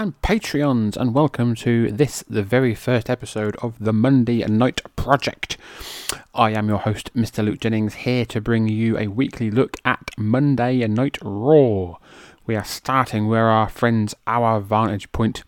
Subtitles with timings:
[0.00, 5.58] And Patreons, and welcome to this, the very first episode of the Monday Night Project.
[6.34, 7.44] I am your host, Mr.
[7.44, 11.98] Luke Jennings, here to bring you a weekly look at Monday Night Raw.
[12.46, 15.42] We are starting where our friends, our Vantage Point,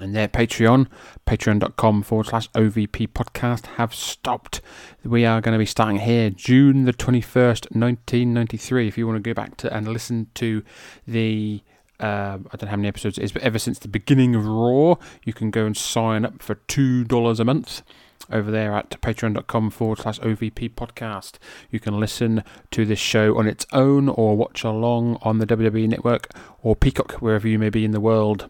[0.00, 0.86] and their Patreon,
[1.26, 4.60] patreon.com forward slash OVP podcast, have stopped.
[5.02, 8.86] We are going to be starting here June the 21st, 1993.
[8.86, 10.62] If you want to go back to and listen to
[11.08, 11.60] the
[12.00, 14.46] uh, I don't know how many episodes it is, but ever since the beginning of
[14.46, 17.82] Raw, you can go and sign up for $2 a month
[18.30, 21.38] over there at patreon.com forward slash OVP podcast.
[21.70, 25.88] You can listen to this show on its own or watch along on the WWE
[25.88, 26.28] Network
[26.62, 28.48] or Peacock, wherever you may be in the world.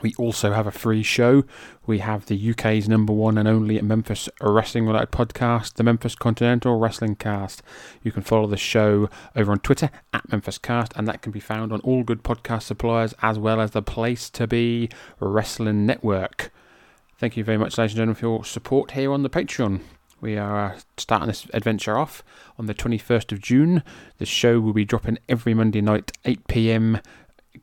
[0.00, 1.44] We also have a free show.
[1.86, 6.78] We have the UK's number one and only Memphis Wrestling Related podcast, the Memphis Continental
[6.78, 7.62] Wrestling Cast.
[8.02, 11.40] You can follow the show over on Twitter at Memphis Cast, and that can be
[11.40, 14.88] found on all good podcast suppliers as well as the place to be
[15.18, 16.52] Wrestling Network.
[17.18, 19.80] Thank you very much, ladies and gentlemen, for your support here on the Patreon.
[20.20, 22.22] We are uh, starting this adventure off
[22.58, 23.82] on the 21st of June.
[24.18, 27.00] The show will be dropping every Monday night, 8 pm,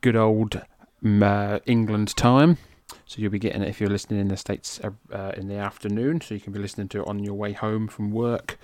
[0.01, 0.61] good old
[1.03, 2.57] uh, England time.
[3.05, 5.55] So you'll be getting it if you're listening in the States uh, uh, in the
[5.55, 6.21] afternoon.
[6.21, 8.57] So you can be listening to it on your way home from work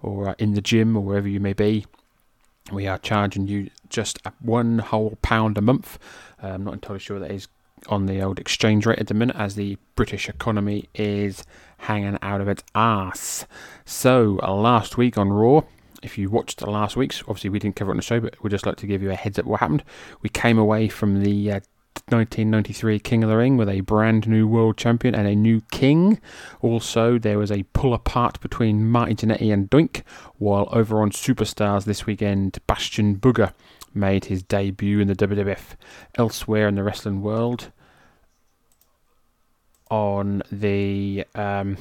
[0.00, 1.86] or uh, in the gym or wherever you may be.
[2.70, 5.98] We are charging you just one whole pound a month.
[6.42, 7.48] Uh, I'm not entirely sure that is
[7.88, 11.44] on the old exchange rate at the minute as the British economy is
[11.78, 13.46] hanging out of its ass.
[13.84, 15.62] So, uh, last week on Raw,
[16.02, 18.50] if you watched last week's, obviously we didn't cover it on the show, but we'd
[18.50, 19.84] just like to give you a heads up what happened.
[20.22, 21.60] We came away from the uh,
[22.08, 26.20] 1993 King of the Ring with a brand new world champion and a new king.
[26.60, 30.02] Also, there was a pull apart between Marty Jannetty and Doink,
[30.36, 33.52] while over on Superstars this weekend, Bastion Booger
[33.94, 35.76] made his debut in the WWF.
[36.16, 37.72] Elsewhere in the wrestling world,
[39.90, 41.76] on the um,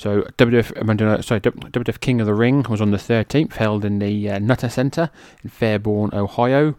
[0.00, 4.30] so WWF, sorry, WWF King of the Ring was on the 13th, held in the
[4.30, 5.10] uh, Nutter Center
[5.44, 6.74] in Fairborn, Ohio.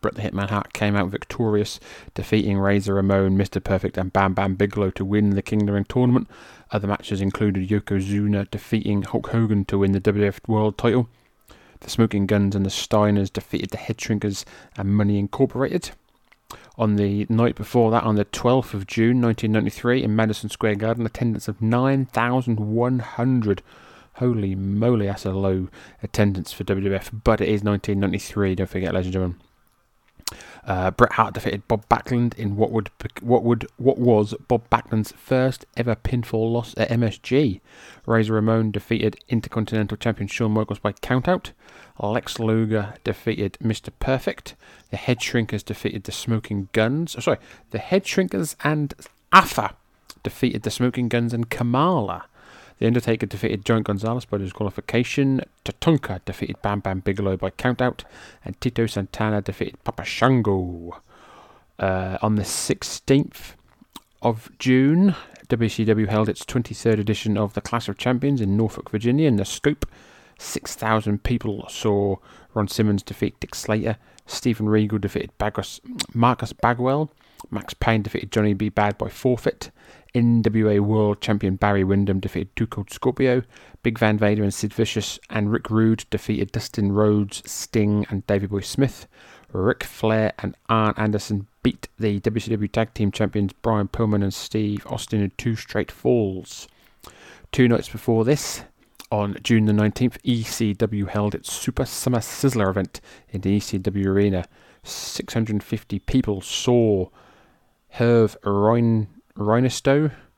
[0.00, 1.78] Bret the Hitman Hart came out victorious,
[2.14, 3.62] defeating Razor Ramon, Mr.
[3.62, 6.28] Perfect, and Bam Bam Bigelow to win the King of the Ring tournament.
[6.70, 11.08] Other matches included Yokozuna defeating Hulk Hogan to win the WWF World title.
[11.80, 14.44] The Smoking Guns and the Steiners defeated the Head Shrinkers
[14.76, 15.90] and Money Incorporated.
[16.78, 21.04] On the night before that, on the 12th of June 1993, in Madison Square Garden,
[21.04, 23.62] attendance of 9,100.
[24.14, 25.68] Holy moly, that's a low
[26.02, 29.40] attendance for WWF, but it is 1993, don't forget, ladies and gentlemen.
[30.66, 35.12] Uh, Bret Hart defeated Bob Backlund in what would what would what was Bob Backlund's
[35.12, 37.60] first ever pinfall loss at MSG.
[38.06, 41.50] Razor Ramon defeated Intercontinental Champion Shawn Michaels by countout.
[42.00, 43.90] Lex Luger defeated Mr.
[44.00, 44.54] Perfect.
[44.90, 47.14] The Head Shrinkers defeated the Smoking Guns.
[47.16, 47.38] Oh, sorry,
[47.70, 48.94] the Head Shrinkers and
[49.32, 49.76] Afa
[50.22, 52.24] defeated the Smoking Guns and Kamala.
[52.78, 55.42] The Undertaker defeated Giant Gonzalez by disqualification.
[55.64, 58.02] Tatanka defeated Bam Bam Bigelow by countout.
[58.44, 61.00] And Tito Santana defeated Papa Shango.
[61.78, 63.54] Uh, on the 16th
[64.22, 65.14] of June,
[65.48, 69.44] WCW held its 23rd edition of the Clash of Champions in Norfolk, Virginia, in the
[69.44, 69.86] Scope.
[70.38, 72.16] 6,000 people saw
[72.54, 73.96] Ron Simmons defeat Dick Slater.
[74.26, 75.30] Steven Regal defeated
[76.14, 77.10] Marcus Bagwell.
[77.50, 78.68] Max Payne defeated Johnny B.
[78.68, 79.70] Bad by forfeit.
[80.14, 83.42] NWA World Champion Barry Windham defeated Two Cold Scorpio.
[83.82, 88.46] Big Van Vader and Sid Vicious and Rick Rude defeated Dustin Rhodes, Sting, and Davey
[88.46, 89.06] Boy Smith.
[89.52, 94.86] Ric Flair and Arn Anderson beat the WCW Tag Team Champions Brian Pillman and Steve
[94.86, 96.68] Austin in two straight falls.
[97.52, 98.62] Two nights before this,
[99.10, 104.44] on June the 19th, ECW held its Super Summer Sizzler event in the ECW Arena.
[104.82, 107.08] 650 people saw
[107.94, 109.08] Herv Rein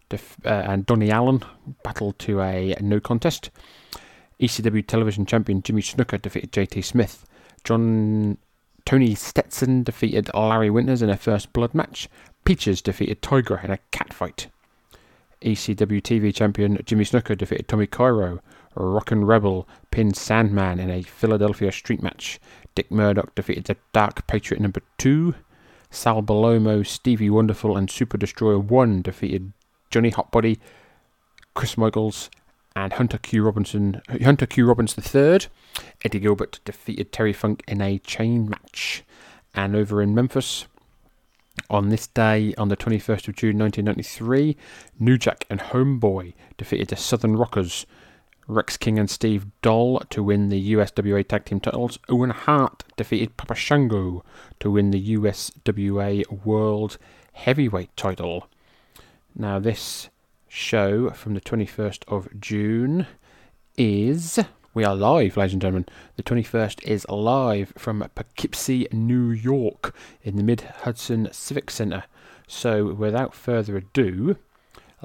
[0.08, 1.43] def- uh, and Donnie Allen
[1.82, 3.50] battled to a no contest.
[4.41, 7.25] ECW television champion Jimmy Snuka defeated JT Smith.
[7.64, 8.37] John
[8.85, 12.08] Tony Stetson defeated Larry Winters in a first blood match.
[12.44, 14.49] Peaches defeated Tiger in a cat fight.
[15.43, 18.41] ECW TV champion Jimmy Snuka defeated Tommy Cairo.
[18.75, 22.38] Rockin' Rebel pinned Sandman in a Philadelphia street match.
[22.75, 25.35] Dick Murdoch defeated the Dark Patriot number 2.
[25.90, 29.52] Sal Bellomo, Stevie Wonderful, and Super Destroyer 1 defeated
[29.90, 30.58] Johnny Hotbody,
[31.54, 32.30] Chris Michaels,
[32.74, 33.42] and Hunter Q.
[33.42, 34.66] Robinson, Hunter Q.
[34.66, 35.40] Robbins III.
[36.04, 39.02] Eddie Gilbert defeated Terry Funk in a chain match.
[39.54, 40.66] And over in Memphis,
[41.70, 44.56] on this day, on the 21st of June 1993,
[44.98, 47.86] New Jack and Homeboy defeated the Southern Rockers.
[48.48, 51.98] Rex King and Steve Doll to win the USWA Tag Team titles.
[52.08, 54.25] Owen Hart defeated Papa Shango
[54.60, 56.96] to win the USWA World
[57.32, 58.48] Heavyweight title.
[59.34, 60.08] Now, this
[60.48, 63.06] show from the 21st of June
[63.76, 64.38] is.
[64.75, 65.87] We are live, ladies and gentlemen.
[66.16, 72.04] The 21st is live from Poughkeepsie, New York, in the Mid Hudson Civic Center.
[72.46, 74.37] So, without further ado,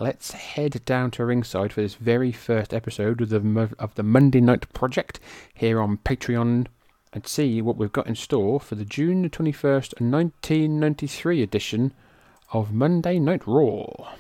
[0.02, 4.42] let's head down to ringside for this very first episode of the, of the Monday
[4.42, 5.20] Night Project
[5.54, 6.66] here on Patreon
[7.14, 11.94] and see what we've got in store for the June 21st, 1993 edition
[12.52, 14.16] of Monday Night Raw.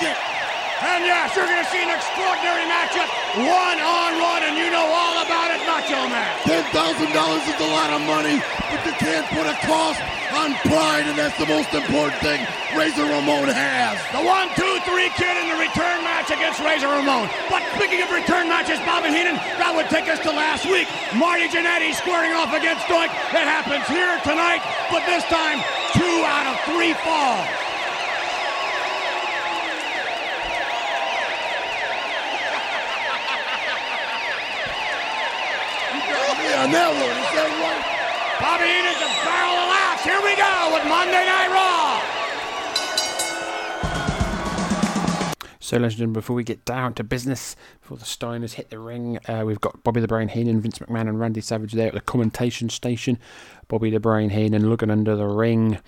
[0.00, 0.27] The
[11.48, 12.40] most important thing
[12.76, 13.96] Razor Ramon has.
[14.12, 17.28] The one, two, three kid in the return match against Razor Ramon.
[17.50, 20.86] But speaking of return matches, Bobby Heenan, that would take us to last week.
[21.16, 23.10] Marty Jannetty squaring off against Doink.
[23.34, 25.58] It happens here tonight, but this time,
[25.96, 27.67] two out of three falls.
[36.72, 37.16] That one.
[37.16, 37.98] Is that right?
[38.40, 40.04] Bobby Heenan's a barrel of laughs.
[40.04, 41.98] Here we go with Monday Night Raw.
[45.60, 48.78] So, ladies and gentlemen, before we get down to business, before the Steiners hit the
[48.78, 51.94] ring, uh, we've got Bobby the Brain Heenan, Vince McMahon, and Randy Savage there at
[51.94, 53.18] the commentation station.
[53.68, 55.78] Bobby the Brain Heenan looking under the ring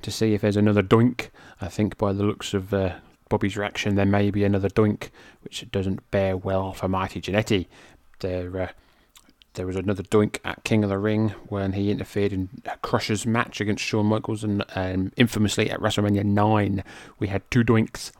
[0.00, 1.28] to see if there's another doink.
[1.60, 2.94] I think by the looks of uh,
[3.28, 5.10] Bobby's reaction, there may be another doink,
[5.42, 7.66] which doesn't bear well for Marty Jannetty.
[8.20, 8.58] They're.
[8.58, 8.68] Uh,
[9.56, 12.48] there was another doink at King of the Ring when he interfered in
[12.82, 16.84] Crusher's match against Shawn Michaels, and um, infamously at WrestleMania 9,
[17.18, 18.12] we had two doinks.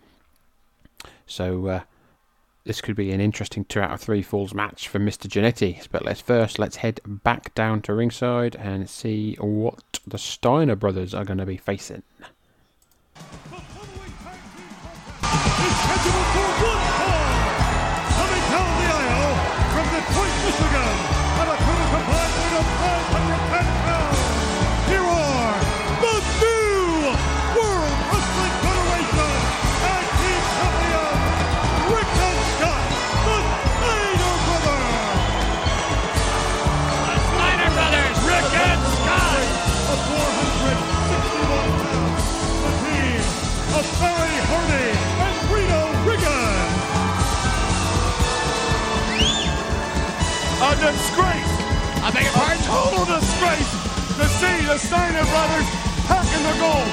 [1.26, 1.80] So uh,
[2.64, 5.28] this could be an interesting two out of three falls match for Mr.
[5.28, 5.86] Jannetty.
[5.92, 11.14] But let's first let's head back down to ringside and see what the Steiner brothers
[11.14, 12.02] are going to be facing.
[54.76, 55.68] The Steiner brothers
[56.04, 56.84] packing the gold.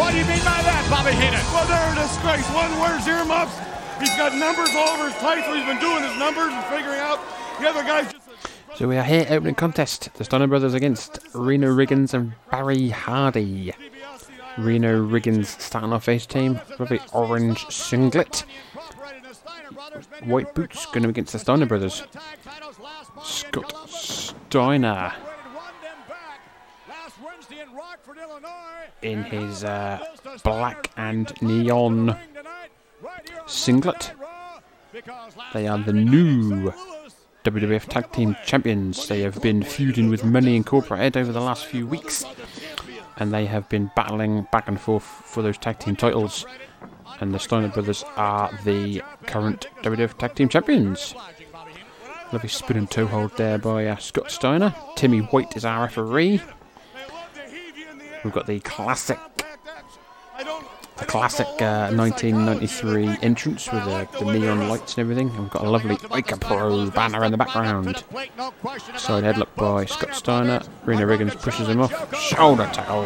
[0.00, 1.44] What do you mean by that, Bobby Heenan?
[1.52, 2.48] Well, they're a disgrace.
[2.56, 3.60] One wears earmuffs.
[4.00, 6.98] He's got numbers all over his tights, so he's been doing his numbers and figuring
[6.98, 7.20] out.
[7.60, 8.24] The other guy's just.
[8.76, 10.08] So we are here opening contest.
[10.14, 13.74] The Steiner brothers against Reno Riggins and Barry Hardy.
[14.56, 18.46] Reno Riggins starting off his team, lovely orange singlet.
[20.24, 22.02] White boots going against the Steiner brothers.
[23.22, 25.12] Scott Steiner
[29.02, 29.98] in his uh,
[30.42, 32.16] black and neon
[33.46, 34.12] singlet.
[35.52, 36.72] They are the new
[37.44, 39.08] WWF Tag Team Champions.
[39.08, 42.24] They have been feuding with Money Incorporated over the last few weeks,
[43.16, 46.46] and they have been battling back and forth for those tag team titles.
[47.20, 51.14] And the Steiner brothers are the current WWF Tag Team Champions.
[52.32, 54.74] Lovely spin and toe hold there by uh, Scott Steiner.
[54.94, 56.42] Timmy White is our referee.
[58.24, 59.18] We've got the classic,
[60.96, 65.30] the classic uh, 1993 entrance with the, the, neon lights and everything.
[65.30, 68.04] And we've got a lovely Icopro banner in the background.
[68.96, 70.62] Side headlock by Scott Steiner.
[70.84, 72.16] Reno Riggins pushes him off.
[72.16, 73.04] Shoulder tackle.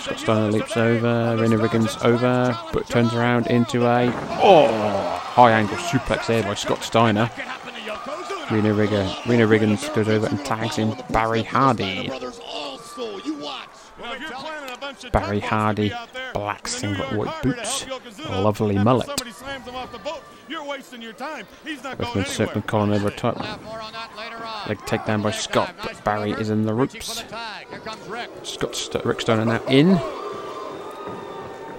[0.00, 4.06] Scott Steiner leaps over, Reno Riggins over, but turns around into a
[4.42, 4.68] oh
[5.18, 7.30] high angle suplex there by Scott Steiner.
[8.50, 12.10] Rena, Rigger, Reno Riggins goes over and tags in Barry Hardy.
[15.12, 15.92] Barry Hardy,
[16.34, 17.86] black singlet, white boots,
[18.28, 19.08] lovely mullet.
[22.14, 23.38] With circling collar over top.
[24.68, 27.24] Leg takedown by Scott, but Barry is in the ropes.
[28.42, 29.98] Scott St- Rick Steiner now in.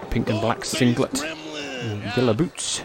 [0.09, 1.13] Pink and black singlet,
[2.15, 2.81] yellow boots.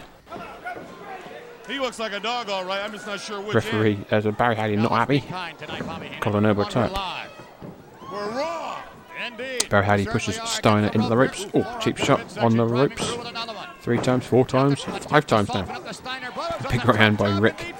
[1.67, 2.83] He looks like a dog, all right.
[2.83, 3.55] I'm just not sure which.
[3.55, 5.23] Referee, as a uh, Barry Hardy, not happy.
[6.19, 6.91] Collar over top.
[8.11, 8.81] We're raw.
[9.69, 11.45] Barry Hardy pushes Steiner into the ropes.
[11.53, 13.15] Oh, cheap shot on the ropes.
[13.79, 15.63] Three times, four times, five times now.
[16.69, 17.75] Big right hand by Rick.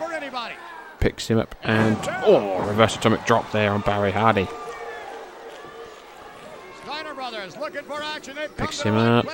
[0.99, 4.47] Picks him up and oh, reverse atomic drop there on Barry Hardy.
[8.57, 9.25] Picks him up.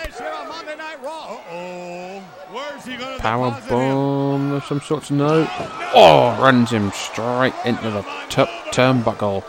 [1.02, 2.20] Uh-oh.
[2.52, 5.12] Where's he gonna Power bomb of some sorts.
[5.12, 5.48] No.
[5.94, 9.44] Oh, runs him straight into the top turnbuckle.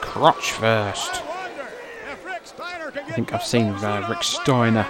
[0.00, 1.22] Crotch first.
[2.96, 4.86] I think I've seen uh, Rick Steiner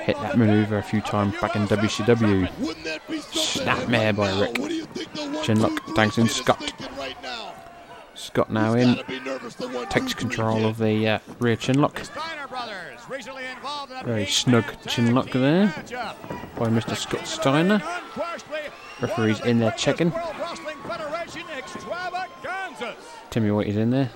[0.00, 2.48] hit that maneuver a few times back in WCW.
[3.32, 4.54] Snapmare by Rick.
[5.44, 6.72] Chinlock, tags in Scott.
[8.14, 8.96] Scott now in.
[9.88, 12.08] Takes control of the uh, rear chinlock.
[14.04, 15.66] Very snug chinlock there
[16.58, 16.96] by Mr.
[16.96, 17.82] Scott Steiner.
[19.00, 20.12] Referee's in there checking.
[23.30, 24.10] Timmy White is in there.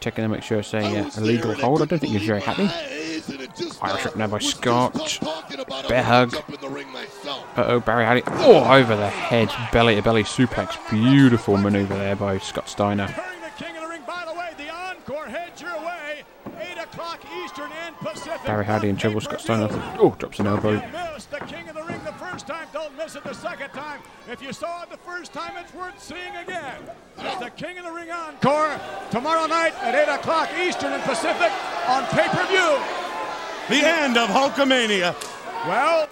[0.00, 1.82] Checking to make sure it's a uh, illegal hold.
[1.82, 2.70] I don't think he's very happy.
[2.90, 4.04] Isn't it just Irish now?
[4.04, 4.96] whip now by Scott.
[5.08, 6.34] stop talking about Bear hug.
[6.34, 7.46] Up in the ring myself.
[7.58, 8.22] Uh oh, Barry Hardy.
[8.26, 9.50] Oh, over the head.
[9.72, 10.78] Belly to belly suplex.
[10.90, 13.08] Beautiful maneuver there by Scott Steiner.
[13.08, 16.22] During the King of the Ring, by the way, the encore heads your way.
[16.58, 18.42] 8 o'clock Eastern and Pacific.
[18.46, 19.20] Barry Hardy in trouble.
[19.20, 19.68] Scott Steiner.
[19.98, 20.72] Oh, drops an elbow.
[20.72, 22.46] You missed the King of the Ring the first
[23.10, 24.00] time, miss it the second time.
[24.28, 26.76] If you saw it the first time, it's worth seeing again.
[27.18, 28.78] It's the King of the Ring encore
[29.10, 31.52] tomorrow night at 8 o'clock Eastern and Pacific
[31.88, 32.78] on pay-per-view.
[33.68, 35.14] The end of Hulkamania.
[35.66, 36.08] Well,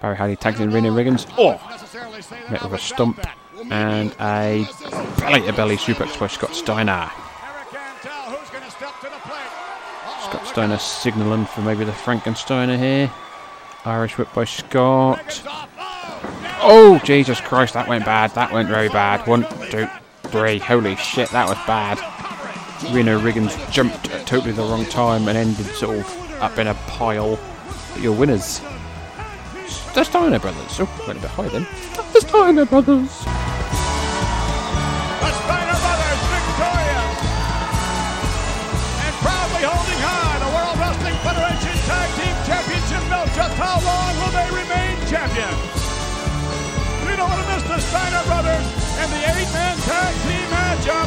[0.00, 1.32] Barry Hardy tags in Reno Riggins.
[1.38, 3.24] Oh, necessarily say met with a stump
[3.70, 4.66] and a
[5.18, 7.10] belly to belly suplex by Scott Steiner.
[7.10, 9.38] Eric Cantel, who's going to step to the plate?
[9.38, 13.10] Uh-oh, Scott Steiner signaling for maybe the Frankensteiner here.
[13.84, 15.42] Irish whip by Scott.
[16.64, 18.30] Oh, Oh, Jesus Christ, that went bad.
[18.34, 19.26] That went very bad.
[19.26, 19.88] One, two,
[20.24, 20.58] three.
[20.58, 21.98] Holy shit, that was bad.
[22.94, 26.74] Reno Riggins jumped at totally the wrong time and ended sort of up in a
[26.86, 27.38] pile.
[27.92, 28.60] But your winners.
[29.94, 30.80] The Steiner brothers.
[30.80, 31.66] Oh, went a bit high then.
[32.12, 33.10] The Steiner brothers.
[35.18, 37.18] The Steiner Brothers victorious
[39.02, 43.28] and proudly holding high the World Wrestling Federation Tag Team Championship belt.
[43.34, 45.71] Just how long will they remain champions?
[47.22, 48.66] Don't want to miss the Steiner Brothers
[48.98, 51.06] and the eight-man tag team matchup,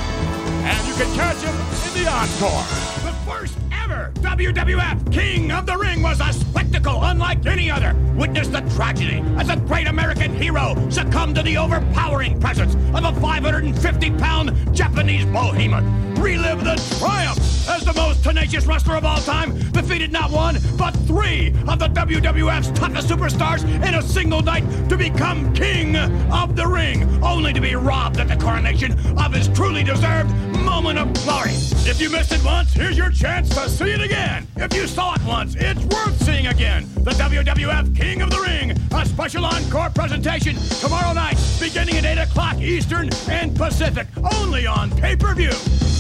[0.64, 2.64] and you can catch them in the encore.
[3.04, 7.94] The first ever WWF King of the Ring was a spectacle unlike any other.
[8.16, 13.12] Witness the tragedy as a great American hero succumbed to the overpowering presence of a
[13.20, 16.15] 550-pound Japanese bohemoth.
[16.18, 20.92] Relive the triumph as the most tenacious wrestler of all time, defeated not one, but
[21.08, 26.66] three of the WWF's toughest superstars in a single night to become King of the
[26.66, 30.30] Ring, only to be robbed at the coronation of his truly deserved
[30.64, 31.52] moment of glory.
[31.88, 34.48] If you missed it once, here's your chance to see it again.
[34.56, 36.88] If you saw it once, it's worth seeing again.
[36.96, 42.18] The WWF King of the Ring, a special encore presentation tomorrow night, beginning at 8
[42.24, 45.95] o'clock Eastern and Pacific, only on pay-per-view.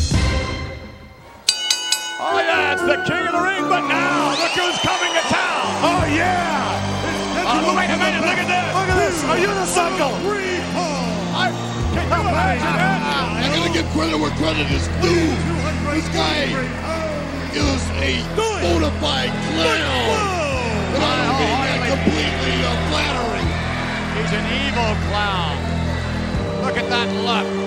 [2.55, 5.67] Yeah, it's the King of the Ring, but now look who's coming to town.
[5.83, 6.79] Oh, yeah.
[7.43, 8.71] Oh, wait a minute, look at this.
[8.71, 9.15] Look at this.
[9.27, 10.15] A unicycle.
[10.23, 10.63] Three.
[11.35, 11.51] I,
[11.91, 13.43] can you imagine that?
[13.43, 15.35] I gotta give credit where credit is due.
[15.91, 16.47] This guy
[17.51, 18.23] is a
[18.63, 20.55] bona fide clown.
[20.95, 23.47] And I don't mean that completely uh, flattering.
[24.15, 25.59] He's an evil clown.
[26.63, 27.64] Look at that look.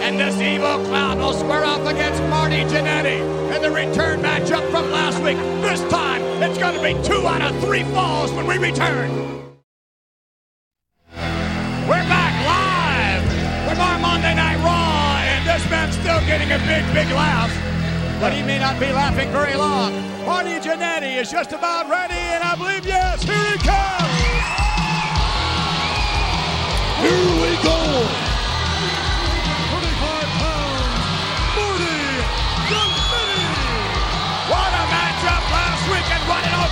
[0.00, 3.20] And this evil clown will square off against Marty Jannetty
[3.54, 5.36] in the return matchup from last week.
[5.60, 9.10] This time, it's going to be two out of three falls when we return.
[11.86, 13.22] We're back live
[13.68, 17.52] from our Monday Night Raw, and this man's still getting a big, big laugh.
[18.20, 19.92] But he may not be laughing very long.
[20.24, 24.08] Marty Jannetty is just about ready, and I believe, yes, here he comes.
[27.02, 28.27] Here we go.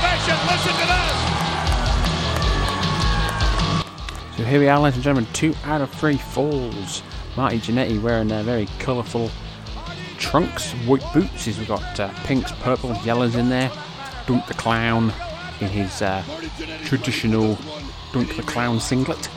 [0.03, 1.17] Listen to this.
[4.37, 5.33] So here we are, ladies and gentlemen.
[5.33, 7.03] Two out of three falls.
[7.37, 9.31] Marty Jannetty wearing their very colourful
[10.19, 11.45] trunks, white boots.
[11.45, 13.71] He's got uh, pinks, purples, yellows in there.
[14.27, 15.13] Doink the Clown
[15.61, 16.23] in his uh,
[16.85, 17.57] traditional
[18.13, 19.31] Doink the Clown singlet.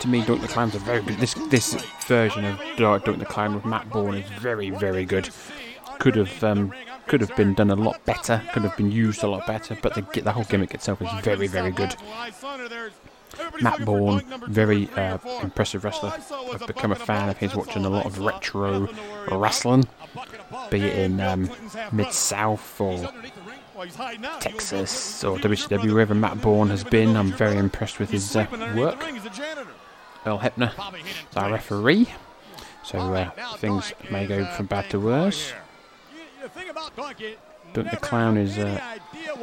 [0.00, 1.18] To me, Doink the Clown's a very good.
[1.18, 1.74] This this
[2.06, 5.28] version of Doink the Clown with Matt Borne is very very good.
[5.98, 6.72] Could have um,
[7.06, 8.42] could have been done a lot better.
[8.52, 9.76] Could have been used a lot better.
[9.80, 11.94] But the the whole gimmick itself is very very good.
[13.60, 16.12] Matt Borne, very uh, impressive wrestler.
[16.52, 18.88] I've become a fan of his watching a lot of retro
[19.30, 19.84] wrestling,
[20.70, 21.50] be it in um,
[21.92, 23.10] Mid South or
[24.40, 27.16] Texas or WCW, wherever Matt Borne has been.
[27.16, 29.02] I'm very impressed with his uh, work.
[30.24, 30.72] Earl Hebner
[31.30, 32.08] is our referee,
[32.82, 35.52] so uh, things may go from bad to worse.
[37.74, 38.80] Doink the Clown is uh,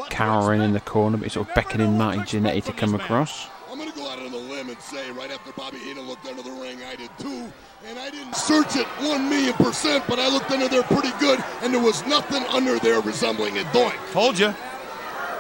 [0.10, 3.48] cowering in the corner, but he's sort of beckoning Marty Jannetty to come across.
[3.70, 6.28] I'm going to go out on a limb and say right after Bobby Heenan looked
[6.28, 7.52] under the ring, I did too.
[7.86, 11.44] And I didn't search it one million percent, but I looked under there pretty good,
[11.62, 13.98] and there was nothing under there resembling a doink.
[14.12, 14.54] Told you.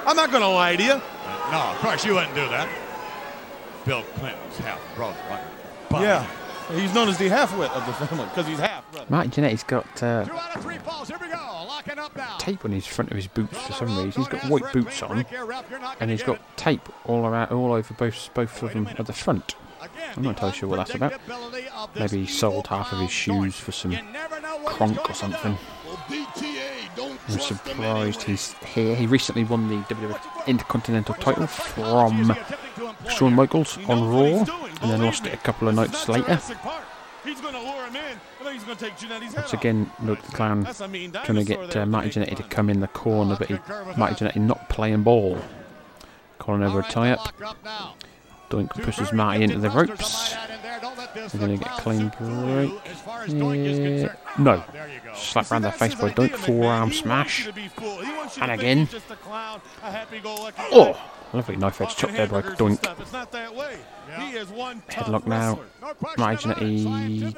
[0.06, 1.02] I'm not going to lie to you.
[1.52, 2.68] No, of course you wouldn't do that.
[3.86, 5.44] Bill Clinton's half brother, right?
[5.90, 6.28] But Yeah.
[6.72, 8.90] He's known as the half-wit of the family because he's half.
[8.92, 9.06] brother.
[9.10, 11.08] Marty Jannetty's got uh, Two out of three falls.
[11.10, 11.36] Here we go.
[11.68, 12.38] Locking up now.
[12.38, 14.22] tape on his front of his boots for some reason.
[14.22, 15.26] He's got white boots on,
[16.00, 19.56] and he's got tape all around, all over both both of them at the front.
[20.16, 21.14] I'm not entirely sure what that's about.
[21.96, 23.98] Maybe he sold half of his shoes for some
[24.66, 25.58] cronk or something.
[26.98, 28.96] Well, DTA don't I'm surprised he's here.
[28.96, 32.36] He recently won the WWF Intercontinental title from
[33.10, 34.46] Shawn Michaels on Raw,
[34.82, 36.40] and then lost it a couple of nights later.
[37.24, 39.54] He's going to lure him in, and then he's going to take Jannetty's head Once
[39.54, 42.26] again, look, the clown That's a mean trying to get uh, Marty Jimmy.
[42.26, 43.58] Jannetty to come in the corner, but he,
[43.98, 45.40] Marty Jannetty not playing ball.
[46.40, 47.34] Calling over a tie up.
[48.54, 50.36] Doink pushes Marty into the ropes.
[51.34, 52.72] We're going to get a clean break.
[53.28, 54.14] Yeah.
[54.38, 54.64] No.
[55.16, 56.36] Slap round the face by Doink.
[56.36, 57.48] Forearm smash.
[58.40, 58.88] And again.
[60.72, 61.02] Oh!
[61.34, 63.02] Lovely knife edge chop there by Doink.
[63.02, 63.78] It's not that way.
[64.20, 65.60] He is one tough Headlock now.
[65.82, 67.34] Jannetty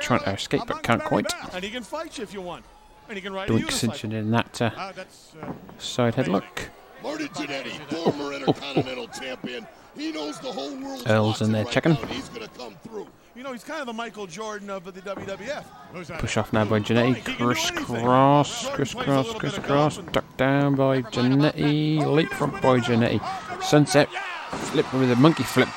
[0.00, 1.32] trying to escape but can't quite.
[1.52, 2.64] And he can fight you if you want.
[3.08, 6.70] And he can ride a Doink cinching in that uh, Ah, uh, side headlock.
[7.04, 9.66] Marty Jannetty, former Intercontinental Champion.
[9.94, 11.92] He knows the whole world's Earl's in there right checking.
[11.98, 13.06] and He's going to come through.
[13.36, 16.18] you know, he's kind of the Michael Jordan of the WWF.
[16.18, 17.22] Push off now by Jannetty.
[17.36, 19.98] Crisscross, crisscross, crisscross.
[20.12, 21.98] Duck down by Jannetty.
[21.98, 23.20] Leapfrog by Jannetty.
[23.62, 24.08] Sunset.
[24.50, 25.68] Flip with a monkey flip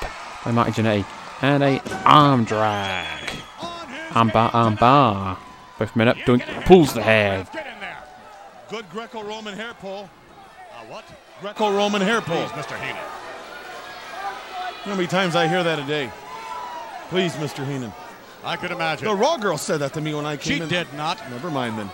[0.46, 1.04] by Marty Jannetty.
[1.42, 3.30] And a arm drag.
[4.14, 5.38] Arm bar, arm bar.
[5.78, 6.16] Both men up.
[6.16, 7.46] Doink pulls the hair.
[7.52, 7.98] Get in there.
[8.70, 10.08] Good Greco-Roman hair pull.
[10.88, 11.04] What?
[11.42, 12.46] Greco-Roman hair pull.
[12.46, 12.78] Please, Mr.
[12.80, 12.96] Heenan.
[14.84, 16.10] How many times I hear that a day?
[17.10, 17.66] Please, Mr.
[17.66, 17.92] Heenan.
[18.42, 19.06] I could imagine.
[19.06, 20.68] The Raw girl said that to me when I came she in.
[20.68, 21.18] did not.
[21.30, 21.90] Never mind then.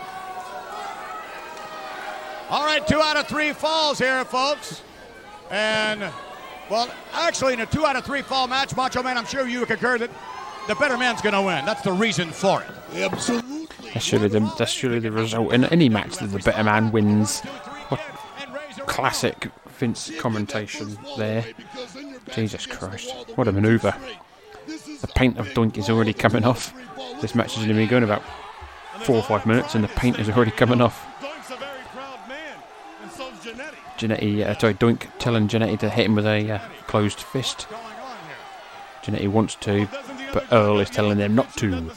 [2.50, 4.83] All right, two out of three falls here, folks.
[5.50, 6.04] And,
[6.70, 9.66] well, actually, in a two out of three fall match, Macho Man, I'm sure you
[9.66, 10.11] concur that
[10.68, 11.64] the better man's going to win.
[11.64, 12.68] That's the reason for it.
[12.94, 13.90] Absolutely.
[13.92, 17.40] That's surely the, that's surely the result in any match that the better man wins.
[17.88, 18.00] What
[18.87, 21.44] classic Vince commentation there.
[22.33, 23.14] Jesus Christ.
[23.35, 23.97] What a manoeuvre.
[24.66, 26.73] The paint of Doink is already coming off.
[27.20, 28.23] This match is going to be going about
[29.03, 31.07] four or five minutes, and the paint is already coming off.
[33.99, 37.66] Jannetty, uh, sorry, Doink telling Jannetty to hit him with a uh, closed fist.
[39.03, 39.88] Jannetty wants to,
[40.33, 41.90] but Earl is telling them not to.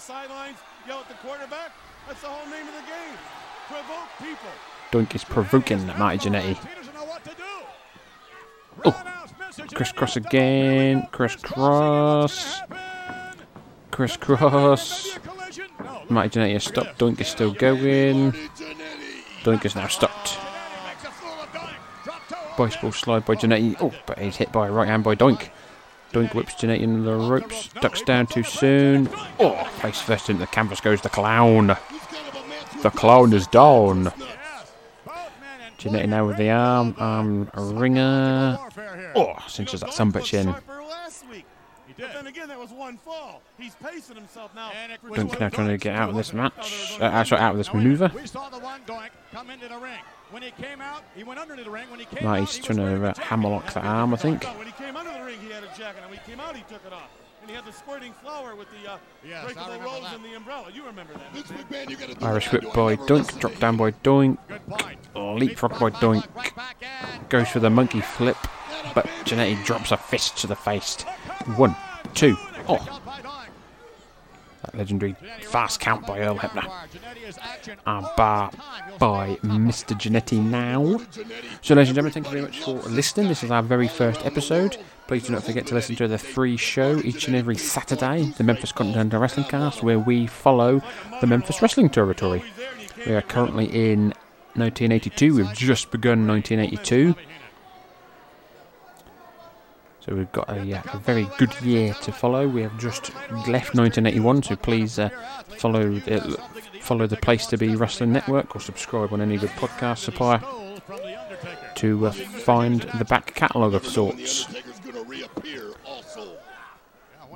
[4.91, 6.55] Doink is provoking Marty Jannetty.
[6.55, 7.43] He doesn't know what to do.
[8.85, 9.03] Oh,
[9.73, 12.61] crisscross again, crisscross,
[13.91, 15.19] crisscross.
[16.09, 16.97] Marty Jannetty has stopped.
[16.99, 18.33] Doink is still going.
[19.43, 20.37] Doink is now stopped.
[22.57, 23.75] Baseball slide by Jannetty.
[23.81, 25.49] Oh, but he's hit by a right hand by Doink.
[26.13, 27.67] Doink whips Jannetty into the ropes.
[27.81, 29.09] Ducks down too soon.
[29.39, 31.75] Oh, face first into the canvas goes the clown.
[32.81, 34.11] The clown is down.
[35.89, 36.95] Jannetty now with the arm.
[36.97, 38.57] Arm wringer.
[39.15, 40.45] Oh, cinches that some bitch in.
[40.45, 41.45] Sharper last week.
[41.97, 43.41] But then again, that was one fall.
[43.57, 44.69] He's pacing himself now.
[45.03, 46.99] Doink now trying to get out of this match.
[47.01, 48.11] Uh, sorry, out of this maneuver.
[48.13, 49.99] We saw the one Doink come into the ring.
[50.29, 51.89] When he came out, he went under the ring.
[51.89, 54.17] When he came Right, out, he's he trying to, wearing uh, hammerlock the arm, I
[54.17, 54.43] think.
[54.43, 56.01] When he came under the ring, he had a jacket.
[56.01, 57.09] And when he came out, he took it off.
[57.47, 60.15] And he had the squirting flower with the uh, Yes, breakable rose that.
[60.15, 60.65] and the umbrella.
[60.73, 61.33] You remember that.
[61.33, 62.81] Vince McMahon, you gotta do Irish what I whip do.
[62.81, 63.39] I by Doink.
[63.39, 63.79] Drop down you.
[63.79, 64.37] by Doink.
[64.49, 64.99] Good point.
[65.39, 66.27] Leapfrog by Doink.
[66.35, 67.25] Right back in.
[67.29, 68.35] Goes for the monkey flip.
[68.93, 71.01] but Jannetty drops a fist to the face.
[71.55, 71.73] One,
[72.13, 72.35] two,
[72.67, 72.85] oh.
[74.65, 76.69] That legendary fast count by Earl Hebner.
[77.85, 78.51] A bar
[78.99, 79.97] by Mr.
[79.97, 80.99] Jannetty now.
[81.61, 83.29] So, ladies and gentlemen, thank you very much for listening.
[83.29, 84.75] This is our very first episode.
[85.07, 88.43] Please do not forget to listen to the free show each and every Saturday, the
[88.43, 90.81] Memphis Continental Wrestling Cast, where we follow
[91.21, 92.43] the Memphis Wrestling Territory.
[93.05, 94.13] We are currently in
[94.55, 95.35] 1982.
[95.35, 97.15] We've just begun 1982.
[100.01, 102.47] So we've got a, uh, a very good year to follow.
[102.47, 103.13] We have just
[103.47, 105.09] left 1981, so please uh,
[105.57, 106.37] follow the,
[106.81, 110.41] follow the Place to Be Wrestling Network or subscribe on any good podcast supplier
[111.75, 114.47] to uh, find the back catalogue of sorts.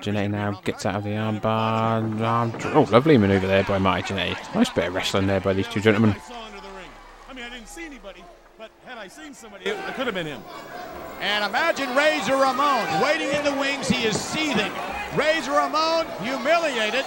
[0.01, 2.21] Janae now gets out of the armbar.
[2.21, 4.55] Arm, oh, lovely manoeuvre there by Marty Janae.
[4.55, 6.11] Nice bit of wrestling there by these two gentlemen.
[6.11, 6.89] I saw into the ring.
[7.29, 8.23] I mean, I didn't see anybody,
[8.57, 10.41] but had I seen somebody, it, it could have been him.
[11.21, 13.87] And imagine Razor Ramon waiting in the wings.
[13.87, 14.71] He is seething.
[15.15, 17.05] Razor Ramon humiliated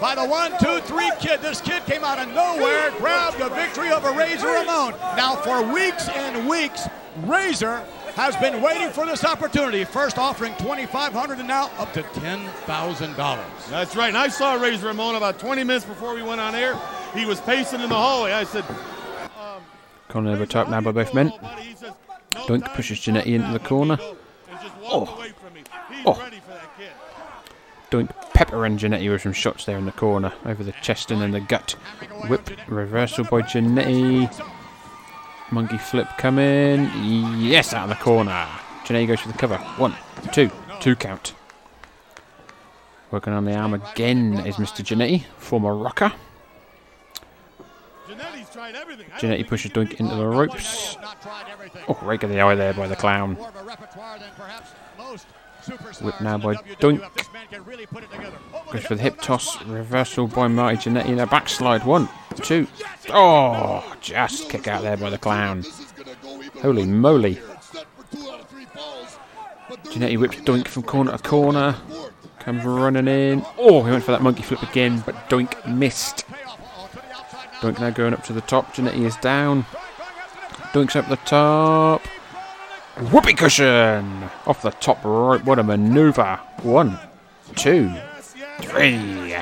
[0.00, 1.40] by the one, two, three kid.
[1.40, 4.92] This kid came out of nowhere, grabbed a victory over Razor Ramon.
[5.16, 6.86] Now, for weeks and weeks,
[7.24, 9.84] Razor has been waiting for this opportunity.
[9.84, 13.70] First offering 2,500 and now up to $10,000.
[13.70, 14.08] That's right.
[14.08, 16.78] And I saw Razor Ramon about 20 minutes before we went on air.
[17.14, 18.32] He was pacing in the hallway.
[18.32, 18.64] I said,
[20.08, 21.32] Corner over top now by both men.
[21.34, 21.92] "Oh, buddy," he says,
[22.34, 23.98] "No Doink pushes to into the corner.
[24.48, 25.16] And just walked Oh.
[25.16, 25.64] away from me.
[25.90, 26.14] He's Oh.
[26.14, 26.90] ready for that kid.
[27.90, 31.20] Doink Pepper and Jannetty with some shots there in the corner, over the chest and
[31.20, 31.74] then the gut.
[32.28, 34.30] Whip reversal by Jannetty.
[35.50, 36.90] Monkey flip coming.
[37.38, 38.46] Yes, out of the corner.
[38.84, 39.58] Jannetty goes for the cover.
[39.76, 39.94] One,
[40.32, 41.34] two, two count.
[43.10, 44.84] Working on the arm again is Mr.
[44.84, 46.12] Jannetty, former rocker.
[49.18, 50.96] Jannetty pushes he Doink into the ropes.
[51.88, 53.36] Oh, of the eye there by the clown.
[56.00, 56.54] Whip now by.
[56.54, 57.00] Doink.
[57.32, 58.36] Man can really put it together.
[58.52, 59.60] Oh, Goes for the hip toss.
[59.64, 61.84] Reversal by Marty Jannetty in a backslide.
[61.84, 62.66] One, two.
[63.10, 65.62] Oh, just kick out there by the clown.
[65.62, 67.34] This is gonna go even Holy moly.
[67.34, 67.42] here.
[67.54, 67.84] It's for
[68.16, 69.18] two out of three falls,
[69.68, 71.76] but there's Jannetty a whips Doink from corner to corner.
[72.40, 73.44] Comes running in.
[73.58, 76.24] Oh, he went for that monkey flip again, but Doink missed.
[77.60, 78.74] Doink now going up to the top.
[78.74, 79.64] Jannetty is down.
[80.72, 82.02] Doink's up the top.
[83.10, 85.44] Whoopee cushion off the top right.
[85.44, 86.38] What a maneuver.
[86.62, 86.96] One,
[87.56, 87.92] two,
[88.60, 89.34] three.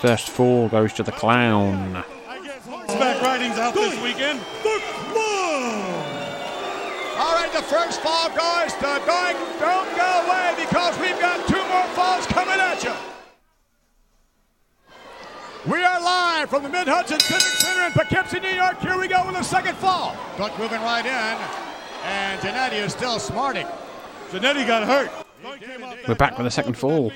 [0.00, 2.02] First fall goes to the clown.
[2.26, 4.40] I guess horseback riding's out this weekend.
[7.18, 9.36] All right, the first fall goes to Doink.
[9.60, 12.94] Don't go away because we've got two more falls coming at you.
[15.70, 18.80] We are live from the Mid Hudson Civic Center in Poughkeepsie, New York.
[18.80, 20.16] Here we go with the second fall.
[20.36, 21.67] Doink moving right in,
[22.04, 23.66] and Jannetty is still smarting.
[24.30, 25.10] Jannetty got hurt.
[25.42, 27.12] Doink came out We're back with the second fall.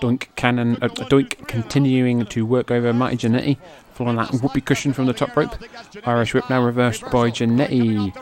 [0.00, 3.58] Doink cannon, uh, Doink continuing to work over Marty Jannetty,
[3.92, 5.54] following that whoopee cushion from the top rope.
[6.04, 8.12] Irish whip now reversed by Jannetty.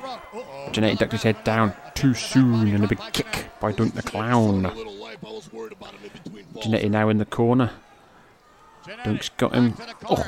[0.72, 4.66] Jannetty ducked his head down too soon, and a big kick by Doink the clown.
[4.66, 6.66] A little life, I was worried about him in between falls.
[6.66, 7.70] Jannetty now in the corner.
[8.86, 9.74] Doink's got him.
[10.08, 10.26] Oh,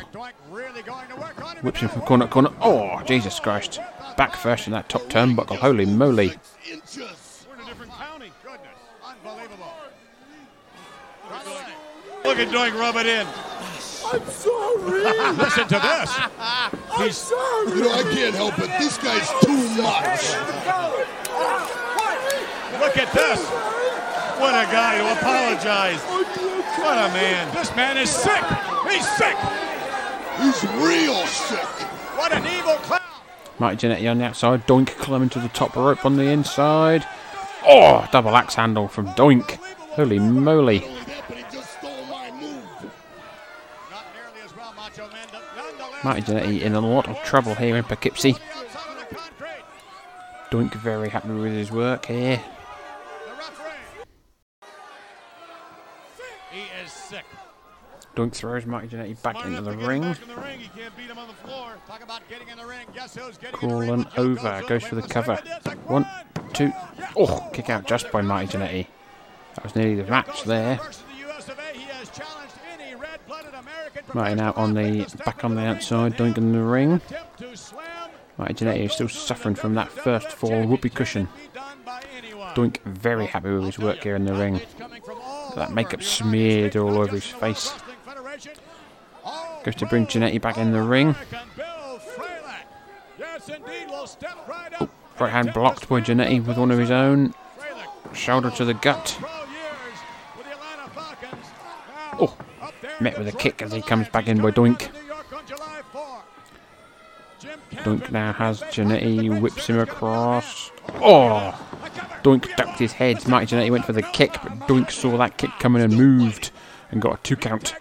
[1.63, 2.51] whips him from corner to corner.
[2.61, 3.81] Oh, Jesus Christ.
[4.19, 5.59] Back first in that top turnbuckle.
[5.59, 6.35] Holy moly.
[6.69, 7.47] Inches.
[7.49, 8.33] We're in a different county.
[8.43, 8.75] Goodness,
[9.07, 9.73] unbelievable.
[12.25, 13.25] Look at Doink rub it in.
[14.11, 15.03] I'm sorry.
[15.39, 16.11] Listen to this.
[16.37, 18.71] I'm He's You know, I can't help it.
[18.81, 20.35] This guy's too much.
[22.83, 23.41] look at this.
[24.41, 26.03] What a guy to apologize.
[26.03, 27.55] What a man.
[27.55, 28.43] This man is sick.
[28.91, 29.37] He's sick.
[30.41, 31.87] He's real sick.
[32.19, 32.99] What an evil clown.
[33.59, 34.67] Marty Jannetty on the outside.
[34.67, 37.07] Doink climbing to the top rope on the inside.
[37.67, 39.57] Oh, double axe handle from Doink.
[39.95, 40.85] Holy moly.
[46.05, 48.37] Marty Jannetty in a lot of trouble here in Poughkeepsie.
[50.51, 52.41] Doink very happy with his work here.
[53.27, 54.05] The referee.
[56.53, 57.25] He is sick.
[58.19, 60.03] Doink throws Marty Jannetty back into the to get him ring.
[60.03, 60.59] back in the ring.
[60.59, 61.75] He can't beat him on the floor.
[61.87, 62.85] Talk about getting in the ring.
[62.93, 64.05] Guess who's getting in the?
[64.05, 64.63] Crawling over.
[64.67, 65.37] Goes for the cover.
[65.37, 65.53] second.
[65.57, 66.05] It's like One,
[66.53, 66.73] two.
[67.15, 68.89] Oh, kick out just by Marty Jannetty.
[69.55, 70.79] That was nearly the match there.
[70.79, 71.79] Versus the US of A.
[71.79, 76.17] He has challenged any red-blooded American Marty now on the back on the outside.
[76.17, 77.01] Doink in the ring.
[78.37, 81.29] Marty Jannetty is still suffering from that first fall whoopee cushion.
[82.57, 84.61] Doink very oh, happy with his work here in the ring.
[85.55, 87.73] That makeup smeared all over his face.
[89.69, 91.15] Goes to bring Jannetty back in the ring.
[93.19, 97.35] Yes, indeed, will step right oh, hand blocked by Jannetty with one of his own.
[98.15, 99.19] Shoulder to the gut.
[102.15, 102.35] Oh,
[102.99, 104.89] met with a kick as he comes back in by Doink.
[107.73, 110.71] Doink now has Jannetty, whips him across.
[110.95, 111.63] Oh!
[112.23, 113.29] Doink ducked his head.
[113.29, 116.53] Marty Jannetty went for the kick, but Doink saw that kick coming and moved
[116.91, 117.75] and got a two count.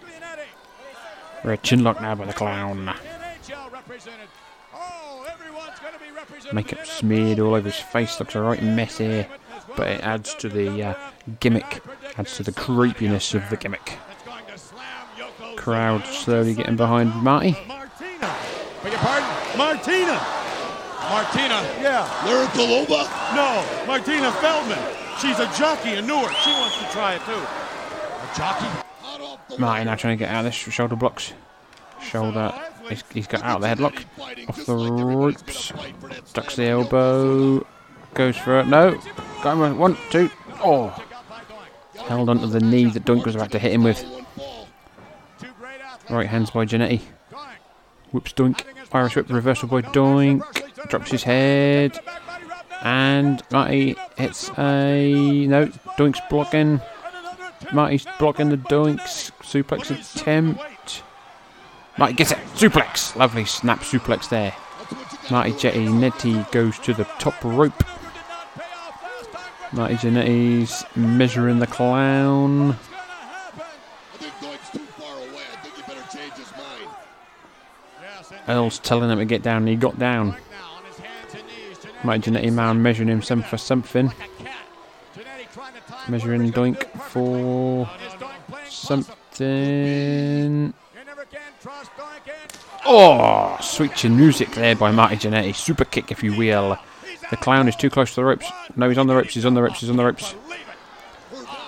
[1.44, 2.94] Red chinlock now by the clown.
[6.54, 8.20] Makeup smeared all over his face.
[8.20, 9.28] Looks a right mess here,
[9.76, 10.94] but it adds to the uh,
[11.40, 11.82] gimmick,
[12.18, 13.98] adds to the creepiness of the gimmick.
[15.56, 17.52] Crowd slowly getting behind Marty.
[17.68, 18.36] Martina.
[18.84, 19.58] Beg your pardon?
[19.58, 20.22] Martina.
[21.10, 21.62] Martina.
[21.82, 22.26] Yeah.
[22.26, 23.08] Lyrical Loba?
[23.36, 24.80] No, Martina Feldman.
[25.22, 26.32] She's a jockey in Newark.
[26.44, 27.32] She wants to try it too.
[27.34, 28.87] A jockey.
[29.58, 31.34] Marty now trying to get out of this shoulder blocks.
[32.02, 32.54] Shoulder.
[32.90, 34.06] He's, he's got out of the headlock.
[34.48, 35.74] Off the ropes.
[36.34, 37.66] Ducks the elbow.
[38.14, 38.68] Goes for it.
[38.68, 39.00] No.
[39.44, 39.78] Got him.
[39.78, 40.30] One, two.
[40.64, 40.96] Oh.
[42.08, 44.06] Held onto the knee that Doink was about to hit him with.
[46.10, 47.02] Right hands by Jannetty.
[48.12, 48.62] Whoops Doink.
[48.94, 50.90] Irish whip reversal by Doink.
[50.90, 52.00] Drops his head.
[52.82, 55.46] And Marty hits a.
[55.48, 55.68] No.
[55.98, 56.80] Doink's blocking.
[57.74, 61.04] Marty's blocking the Doink's suplex attempt.
[61.98, 62.38] Marty gets it.
[62.56, 63.16] Suplex.
[63.16, 64.54] Lovely snap suplex there.
[65.30, 67.84] Marty Jetty Netty goes to the top rope.
[69.74, 72.78] Marty Jannetty's measuring the clown.
[78.48, 80.38] Earl's telling him to get down, and he got down.
[82.04, 84.14] Marty Jannetty now measuring him some for something.
[86.08, 86.87] Measuring Doink
[87.18, 87.90] for
[88.70, 90.74] something.
[92.86, 95.56] Oh, sweet chin music there by Marty Jannetty.
[95.56, 96.78] Super kick, if you will.
[97.30, 98.50] The clown is too close to the ropes.
[98.76, 99.34] No, he's on the ropes.
[99.34, 99.82] He's on the ropes.
[99.82, 100.36] He's on the ropes.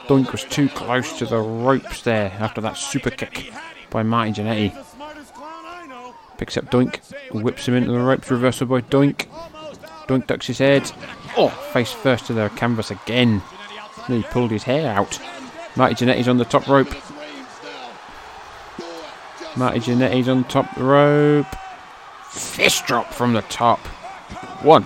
[0.08, 3.52] Doink was too close to the ropes there after that super kick
[3.90, 4.86] by Marty Jannetty.
[6.38, 7.00] Picks up Doink,
[7.34, 9.28] whips him into the ropes, reversal by Doink.
[10.08, 10.90] Doink ducks his head.
[11.38, 13.42] Oh, face first to the canvas again.
[14.08, 15.20] He pulled his hair out.
[15.80, 16.94] Marty Jannetty's on the top rope.
[19.56, 21.48] Marty Jannetty's on top rope.
[22.30, 23.80] Fist drop from the top.
[24.62, 24.86] One,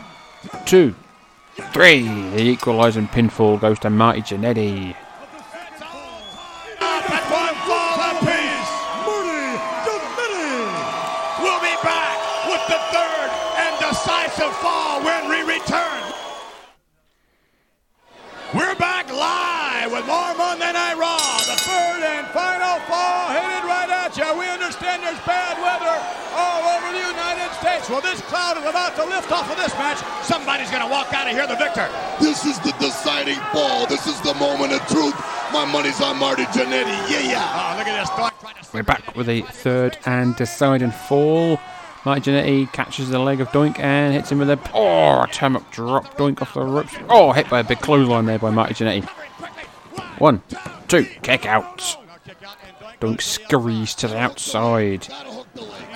[0.68, 0.94] two,
[1.74, 2.04] three.
[2.04, 4.96] The equalising pinfall goes to Marty Jannetty.
[26.94, 27.90] The United States.
[27.90, 30.00] Well, this cloud is about to lift off of this match.
[30.24, 31.90] Somebody's going to walk out of here the victor.
[32.22, 33.88] This is the deciding fall.
[33.88, 35.16] This is the moment of truth.
[35.52, 36.94] My money's on Marty Jannetty.
[37.10, 37.74] Yeah, yeah.
[37.74, 38.10] Oh, look at this.
[38.12, 41.60] Doink trying to We're back with a third and deciding fall.
[42.06, 45.70] Marty Jannetty catches the leg of Doink and hits him with a oh, time up
[45.72, 46.18] drop.
[46.18, 46.94] Doink off the ropes.
[47.10, 49.08] Oh, hit by a big clothesline there by Marty Jannetty.
[50.20, 50.42] One,
[50.88, 51.98] two, kick out.
[53.00, 55.08] Doink scurries to the outside.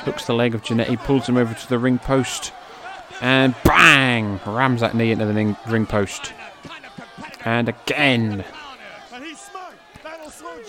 [0.08, 2.54] Hooks the leg of Jannetty, pulls him over to the ring post,
[3.20, 4.40] and bang!
[4.46, 6.32] Rams that knee into the ring, post.
[7.44, 8.46] And again,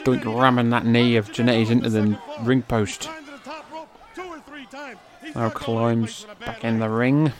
[0.02, 3.08] Doink ramming that knee of Jannetty's into the ring post.
[5.36, 7.32] Now climbs back in the ring.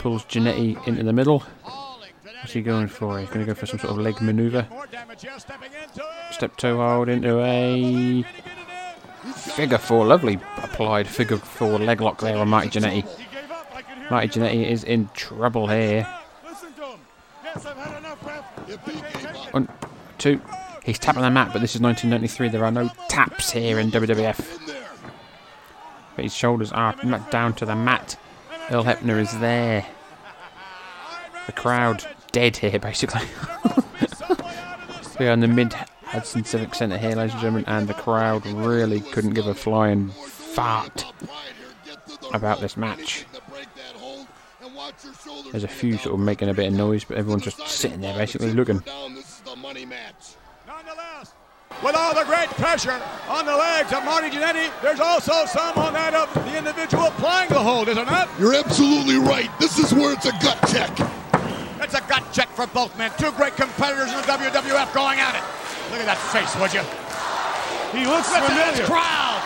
[0.00, 1.44] Pulls Jannetty into the middle.
[1.62, 3.18] What's he going for?
[3.18, 4.68] He's going to go for some sort of leg maneuver.
[6.30, 8.22] Step toe hold into a
[9.52, 10.06] figure four.
[10.06, 12.94] Lovely applied figure four leg lock there on Marty Jannetty.
[12.94, 13.66] He gave up.
[13.74, 14.46] I can hear Marty him.
[14.46, 16.06] Jannetty is in trouble here.
[16.44, 17.00] Listen to him.
[17.44, 18.68] Yes, I've had enough, ref.
[18.68, 19.68] If he gave up, One,
[20.18, 20.40] two.
[20.84, 22.48] He's tapping the mat, but this is 1993.
[22.48, 24.58] There are no taps here in WWF.
[26.16, 28.18] But his shoulders are ma- down to the mat.
[28.70, 29.86] Earl Hebner is there.
[31.46, 33.22] The crowd dead here, basically.
[35.20, 35.74] we are in the mid
[36.12, 40.10] Hudson Civic Centre here, ladies and gentlemen, and the crowd really couldn't give a flying
[40.10, 43.24] fart Right here, get to the about this match.
[43.32, 44.26] To break that hold
[44.62, 47.16] and watch your shoulders There's a few sort of making a bit of noise, but
[47.16, 48.80] everyone's just sitting there basically looking.
[48.80, 50.34] Down, this is the money match.
[50.66, 51.32] Nonetheless,
[51.82, 55.94] with all the great pressure on the legs of Marty Jannetty, there's also some on
[55.94, 58.28] that of the individual applying the hold, is it not?
[58.38, 59.48] You're absolutely right.
[59.58, 60.90] This is where it's a gut check.
[61.80, 63.10] It's a gut check for both men.
[63.16, 65.62] Two great competitors in the WWF going at it.
[65.92, 66.80] Look at that face, would you?
[67.92, 68.72] He looks Listen familiar.
[68.72, 69.44] To this crowd.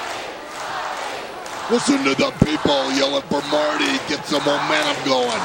[1.75, 3.99] Listen to the people yelling for Marty.
[4.07, 5.43] Get some momentum going.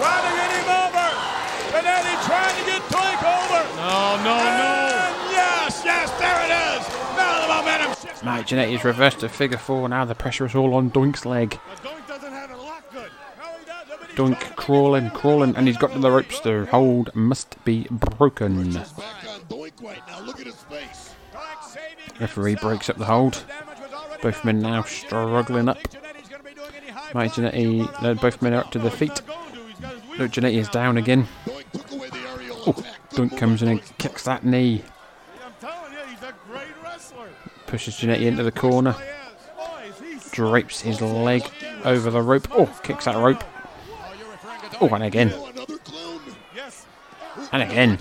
[0.00, 1.12] Trying to get him over.
[1.76, 3.60] Benetti trying to get Blake over.
[3.84, 4.96] No, no, and no.
[5.28, 6.88] Yes, yes, there it is.
[7.20, 8.24] Now the momentum shifts.
[8.24, 9.86] Mike Jannetty is reversed to figure four.
[9.90, 11.60] Now the pressure is all on Doink's leg.
[14.14, 16.40] Doink crawling, crawling, and he's got to the ropes.
[16.40, 18.80] The hold must be broken.
[22.20, 23.44] Referee breaks up the hold.
[24.22, 25.78] Both men now struggling up.
[27.12, 29.20] Marty Jannetty, no, both men are up to their feet.
[30.18, 31.26] Look, Jannetty is down again.
[32.66, 32.84] Oh.
[33.10, 34.82] Doink comes in and kicks that knee.
[37.66, 38.96] Pushes Jannetty into the corner.
[40.30, 41.48] Drapes his leg
[41.84, 42.48] over the rope.
[42.52, 43.42] Oh, kicks that rope.
[44.80, 45.32] Oh, and again.
[45.34, 45.50] Oh.
[47.52, 47.98] And again.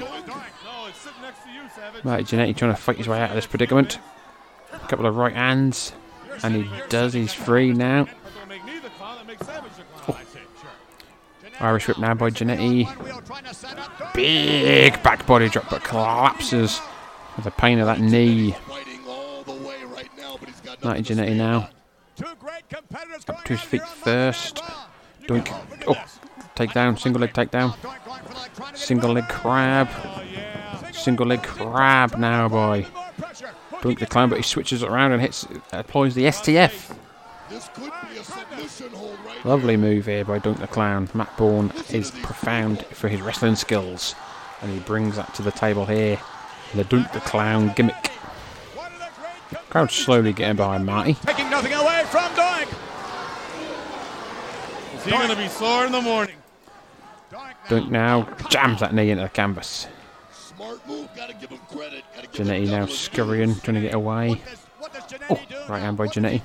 [2.03, 3.99] Right, Jannetty trying to fight his way out of this predicament.
[4.73, 5.93] A couple of right hands.
[6.43, 7.13] And he does.
[7.13, 8.07] He's free now.
[10.05, 10.17] Sure.
[11.59, 12.87] Irish whip now by Jannetty.
[14.13, 16.81] Big back body drop, but collapses
[17.35, 18.55] with the pain of that knee.
[20.81, 21.69] To Jannetty now.
[23.29, 24.61] Up to his feet first.
[25.27, 25.53] Doink.
[25.87, 25.95] Oh,
[26.55, 26.99] takedown.
[26.99, 27.75] Single leg takedown.
[28.75, 29.89] Single leg crab.
[30.91, 32.85] Single leg crab now boy.
[33.81, 36.91] Doink the clown, but he switches it around and hits, applies the STF.
[36.91, 36.97] it.
[37.49, 41.09] This could be a submission hold right Lovely move here by Doink the Clown.
[41.13, 44.15] Matt Borne is profound for his wrestling skills,
[44.61, 46.17] and he brings that to the table here.
[46.73, 48.11] The Doink the Clown gimmick.
[49.69, 51.15] Crowd slowly getting behind Marty.
[51.15, 52.73] Taking nothing away from Doink.
[54.95, 56.35] Is he going to be sore in the morning?
[57.73, 59.87] Doink now jams that knee into the canvas.
[60.31, 61.09] Smart move.
[61.15, 62.03] Gotta give him credit.
[62.15, 64.39] Gotta him Jannetty now scurrying, trying to get away.
[65.29, 66.41] Oh, right hand by Jannetty.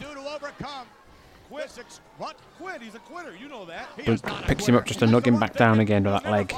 [1.51, 2.01] Quit.
[2.17, 2.37] What?
[2.59, 2.81] Quit.
[2.81, 3.35] He's a quitter.
[3.37, 3.67] You know.
[3.99, 6.55] Doink picks him up just to knock him back down again with that leg.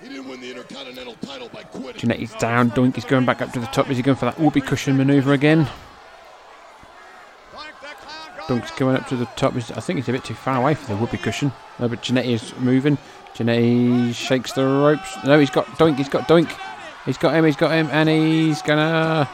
[0.00, 2.08] He didn't win the Intercontinental title by quitting.
[2.08, 2.70] Jannetty's down.
[2.70, 3.90] Doink is going back up to the top.
[3.90, 5.66] Is he going for that whoopee cushion maneuver again?
[8.46, 9.54] Doink's going up to the top.
[9.54, 11.52] He's- I think he's a bit too far away for the whoopee cushion.
[11.80, 12.96] No, but Jannetty is moving.
[13.36, 15.16] Jannetty shakes the ropes.
[15.22, 15.96] No, he's got Doink.
[15.96, 16.50] He's got Doink.
[17.04, 17.44] He's got him.
[17.44, 19.28] He's got him, and he's gonna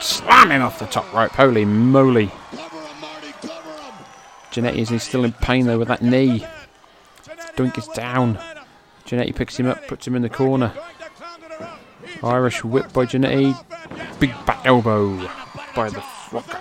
[0.00, 1.32] slam him off the top rope.
[1.32, 2.30] Holy moly!
[4.50, 6.46] Jannetty is still in pain though with that knee.
[7.54, 8.38] Doink is down.
[9.04, 10.72] Jannetty picks him up, puts him in the corner.
[12.22, 13.54] Irish whip by Jannetty.
[14.18, 15.16] Big back elbow
[15.76, 16.60] by the rocker.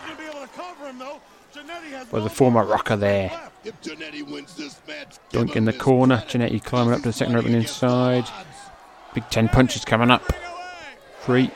[2.11, 3.48] By the former rocker there.
[3.63, 6.23] Give in the corner.
[6.27, 8.25] Jannetty climbing up to the second rope and inside.
[9.13, 10.23] Big ten punches coming up.
[11.21, 11.51] Three,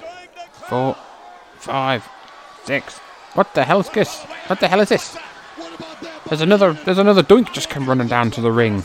[0.68, 0.98] four,
[1.58, 2.08] five,
[2.66, 2.98] six.
[3.34, 4.22] What the hell is this?
[4.48, 5.18] What the hell is this?
[6.28, 6.74] There's another.
[6.74, 8.84] There's another Doink just come running down to the ring.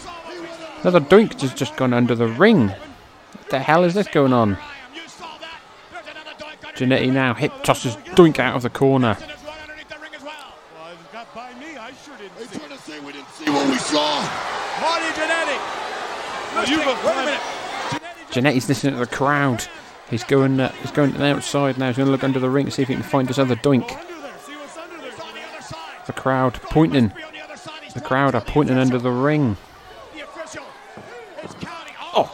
[0.83, 2.69] Another Doink just just gone under the ring.
[2.69, 4.59] What the hell is this going on?
[6.77, 9.17] Jannetty now hip tosses Doink out of the corner.
[9.19, 9.31] Well,
[10.93, 13.13] if it got by me, I sure didn't They see trying to say we
[13.89, 14.49] didn't see what we saw.
[14.81, 15.59] Marty Jannetty.
[16.55, 17.41] No, you go Wait a minute.
[18.31, 19.67] Jannetty's listening to the crowd.
[20.11, 20.61] He's going.
[20.61, 21.89] Uh, he's going to the outside now.
[21.89, 23.57] He's going to look under the ring to see if he can find this other
[23.57, 23.91] Doink.
[23.91, 24.39] under there.
[24.39, 25.13] See what's under there.
[26.07, 27.13] The crowd pointing.
[27.95, 29.57] The crowd are pointing under the ring.
[32.15, 32.31] Oh.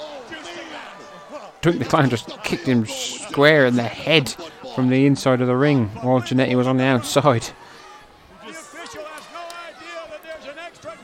[1.62, 4.34] Doink the Clown just kicked him square in the head
[4.74, 7.48] from the inside of the ring while Jannetty was on the outside.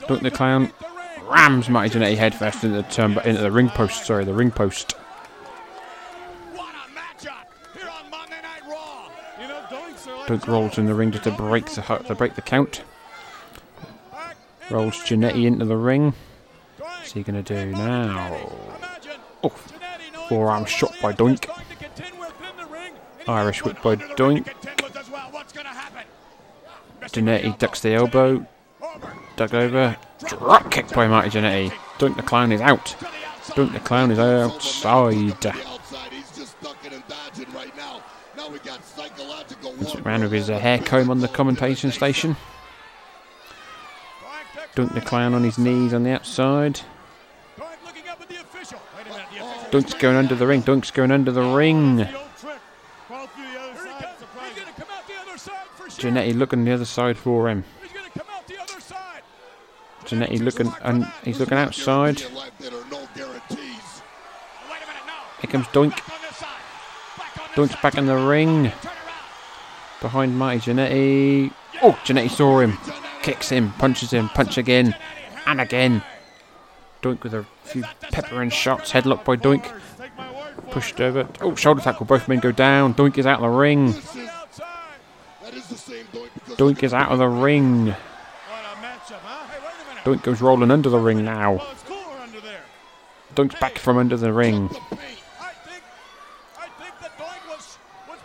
[0.07, 0.71] Doink the Clown
[1.23, 4.05] rams Marty Jannetty headfirst into the turn, into the ring post.
[4.05, 4.93] Sorry, the ring post.
[6.53, 9.09] What a matchup here on Monday Night Raw.
[9.39, 12.15] You know, Doink's are like Doink rolls in the ring just to break the to
[12.15, 12.83] break the count.
[14.69, 16.13] Rolls Jannetty into the ring.
[16.77, 18.51] What's he gonna do now?
[19.43, 19.49] Oh,
[20.29, 21.49] forearm shot by Doink.
[23.27, 24.47] Irish whip by Doink.
[27.01, 28.45] Jannetty ducks the elbow.
[29.35, 29.97] Duck over.
[30.27, 31.71] Drop kick by Marty Jannetty.
[31.97, 32.95] Doink the clown is out.
[33.55, 35.55] Doink the clown is outside.
[39.79, 42.35] McMahon with his uh, hair comb on the commentation station.
[44.75, 46.79] Doink the clown on his knees on the outside.
[49.71, 50.61] Doink's going under the ring.
[50.61, 51.95] Doink's going under the ring.
[51.95, 52.59] the old trick.
[53.07, 54.19] Crawl through the other side.
[54.19, 55.90] Surprise.
[56.01, 57.63] Jannetty looking the other side for him.
[57.79, 59.21] He's gonna come out the other side.
[60.05, 62.21] Jannetty looking and he's looking outside.
[62.21, 64.01] In life, there are no guarantees.
[64.67, 65.13] Wait a minute, no.
[65.41, 65.91] Here comes Doink.
[65.91, 66.47] Back on this side.
[67.17, 67.81] Back on this Doink's side.
[67.83, 68.71] back in the ring
[70.01, 71.53] behind Marty Jannetty.
[71.83, 72.79] Oh, Jannetty saw him.
[73.21, 74.95] Kicks him, punches him, punch again,
[75.45, 76.01] and again.
[77.03, 78.91] Doink with a few peppering shots.
[78.91, 79.71] Headlock by Doink.
[79.99, 81.27] Take my word for Pushed over.
[81.41, 82.07] Oh, shoulder tackle.
[82.07, 82.95] Both men go down.
[82.95, 83.93] Doink is out of the ring.
[86.61, 87.87] Doink is out of the ring.
[87.87, 89.47] What a matchup, huh?
[89.47, 90.21] Hey, wait a minute.
[90.21, 91.53] Doink goes rolling under the ring now.
[91.53, 91.91] Well, it's
[92.21, 92.61] under there.
[93.35, 94.67] Doink's back from under the ring.
[94.67, 95.23] the paint.
[95.39, 95.83] I think,
[96.59, 98.19] I think that Doink was was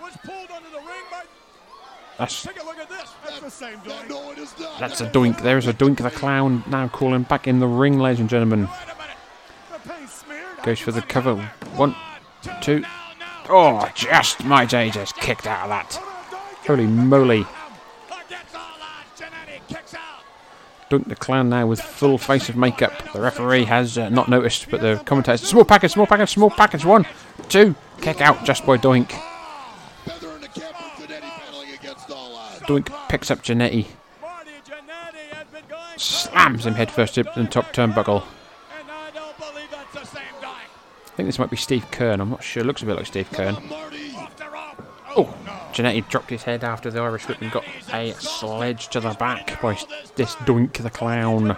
[0.00, 1.22] was pulled under the ring by.
[2.18, 3.12] That's Take a look at this.
[3.24, 4.08] That's the same Doink.
[4.08, 4.78] no, it is not.
[4.78, 5.42] that's a Doink.
[5.42, 8.66] There's a Doink of the clown now calling back in the ring, ladies and gentlemen.
[8.66, 9.16] Wait a minute.
[9.72, 10.62] The paint smeared.
[10.62, 11.34] Goes for the cover.
[11.74, 11.96] One,
[12.60, 12.80] two.
[12.80, 12.88] Now,
[13.18, 13.44] now.
[13.48, 16.07] Oh, just my J just kicked out of that.
[16.68, 17.46] Holy moly.
[20.90, 22.92] Doink the Clown now with full face of makeup.
[23.14, 25.38] The referee has uh, not noticed, but the commentator.
[25.38, 26.84] Small package, small package, small package.
[26.84, 27.06] One,
[27.48, 27.74] two.
[28.02, 29.08] Kick out just by Doink.
[32.66, 33.86] Doink picks up Jannetty,
[35.96, 38.24] slams him headfirst into the top turnbuckle.
[39.94, 42.20] I think this might be Steve Keirn.
[42.20, 42.62] I'm not sure.
[42.62, 43.56] Looks a bit like Steve Keirn.
[45.16, 45.34] Oh,
[45.78, 49.62] Jannetty dropped his head after the Irish whip and got a sledge to the back
[49.62, 49.78] by
[50.16, 51.56] this Doink the clown.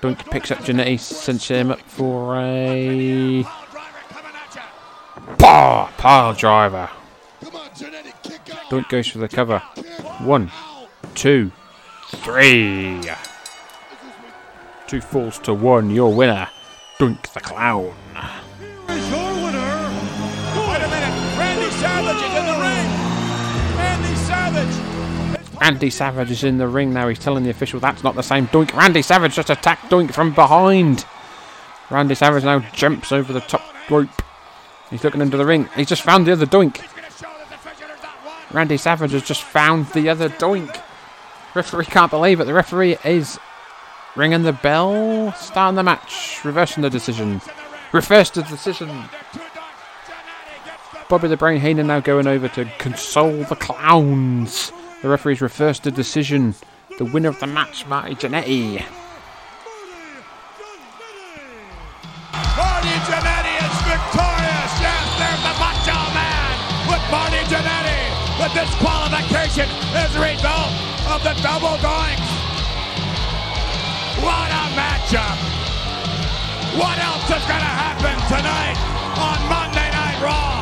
[0.00, 0.30] Doink.
[0.30, 3.44] Picks up Jannetty, sends him up for a you.
[5.38, 6.88] pile, driver.
[8.70, 9.58] Doink goes for the cover.
[10.20, 10.50] One,
[11.14, 11.52] two.
[14.86, 15.90] Two falls to one.
[15.90, 16.48] Your winner,
[16.98, 17.94] Doink the clown.
[25.60, 27.08] Randy Savage is in the ring now.
[27.08, 28.74] He's telling the official that's not the same Doink.
[28.74, 31.06] Randy Savage just attacked Doink from behind.
[31.90, 34.22] Randy Savage now jumps over the top rope.
[34.90, 35.68] He's looking into the ring.
[35.74, 36.82] He's just found the other Doink.
[38.52, 40.80] Randy Savage has just found the other Doink.
[41.54, 42.44] Referee can't believe it.
[42.44, 43.38] The referee is
[44.14, 45.32] ringing the bell.
[45.32, 46.44] Starting the match.
[46.44, 47.40] Reversing the decision.
[47.92, 49.04] Reverse the decision.
[51.08, 54.72] Bobby the Brain Heenan now going over to console the clowns.
[55.02, 56.54] The referee's reversed the decision.
[56.98, 58.80] The winner of the match, Marty Jannetty.
[62.56, 64.72] Marty Jannetty is victorious.
[64.80, 66.56] Yes, there's the Macho Man
[66.88, 68.02] with Marty Jannetty.
[68.40, 69.68] The disqualification
[70.00, 70.72] is a result
[71.12, 72.32] of the double doinks.
[74.24, 75.36] What a matchup.
[76.80, 78.76] What else is going to happen tonight
[79.20, 80.55] on Monday Night Raw?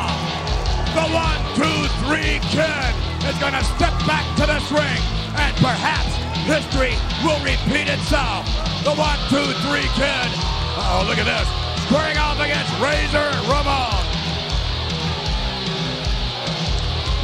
[0.95, 2.95] The one, two, three kid
[3.27, 5.03] is going to step back to this ring
[5.35, 6.15] and perhaps
[6.47, 6.95] history
[7.27, 8.47] will repeat itself.
[8.85, 10.31] The one, two, three kid.
[10.79, 11.49] Oh, look at this.
[11.87, 14.05] Squaring off against Razor Ramon.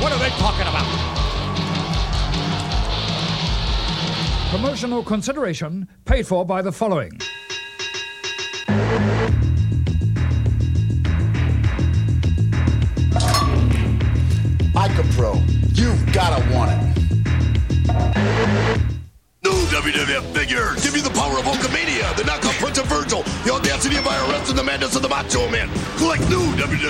[0.03, 0.89] What are they talking about?
[4.51, 7.21] Promotional consideration paid for by the following.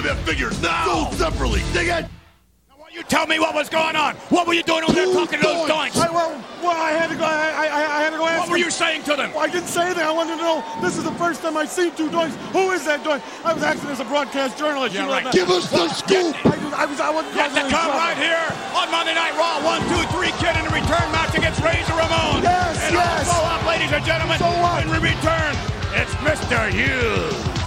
[0.02, 0.84] New WWF figures now.
[0.84, 1.62] Sold separately.
[1.72, 2.06] Dig it?
[2.92, 4.16] You tell me what was going on.
[4.34, 5.94] What were you doing over there Two talking to those doinks.
[5.94, 6.02] doinks?
[6.02, 7.22] I, well, well, I had to go.
[7.22, 8.40] I, I, I had to go ask.
[8.42, 8.64] What were them.
[8.66, 9.30] you saying to them?
[9.30, 10.02] Well, I didn't say anything.
[10.02, 10.58] I wanted to know.
[10.82, 12.34] This is the first time I've seen two doinks.
[12.50, 13.22] Who is that doink?
[13.46, 14.90] I was acting as a broadcast journalist.
[14.92, 15.22] Yeah, you know right.
[15.22, 15.32] that.
[15.32, 16.34] Give us the scoop.
[16.44, 16.98] I, was- I was.
[17.00, 19.62] I wasn't Yes, to causing come right here on Monday Night Raw.
[19.62, 22.42] One, two, three, kid in a return match against Razor Ramon.
[22.42, 23.30] Yes, and yes.
[23.30, 24.82] also up, ladies and gentlemen, So what?
[24.82, 25.54] when we return,
[25.94, 26.58] it's Mr.
[26.74, 27.59] Hughes.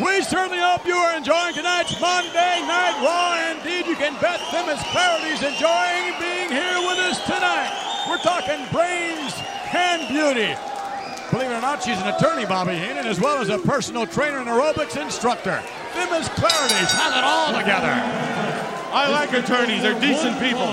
[0.00, 3.36] We certainly hope you are enjoying tonight's Monday Night Raw.
[3.52, 7.68] Indeed, you can bet Themis Clarity's enjoying being here with us tonight.
[8.08, 9.36] We're talking brains
[9.68, 10.56] and beauty.
[11.28, 14.38] Believe it or not, she's an attorney, Bobby Heenan, as well as a personal trainer
[14.38, 15.60] and aerobics instructor.
[15.92, 17.92] Themis Clarity's has it all together.
[18.96, 19.82] I like attorneys.
[19.82, 20.72] They're decent people.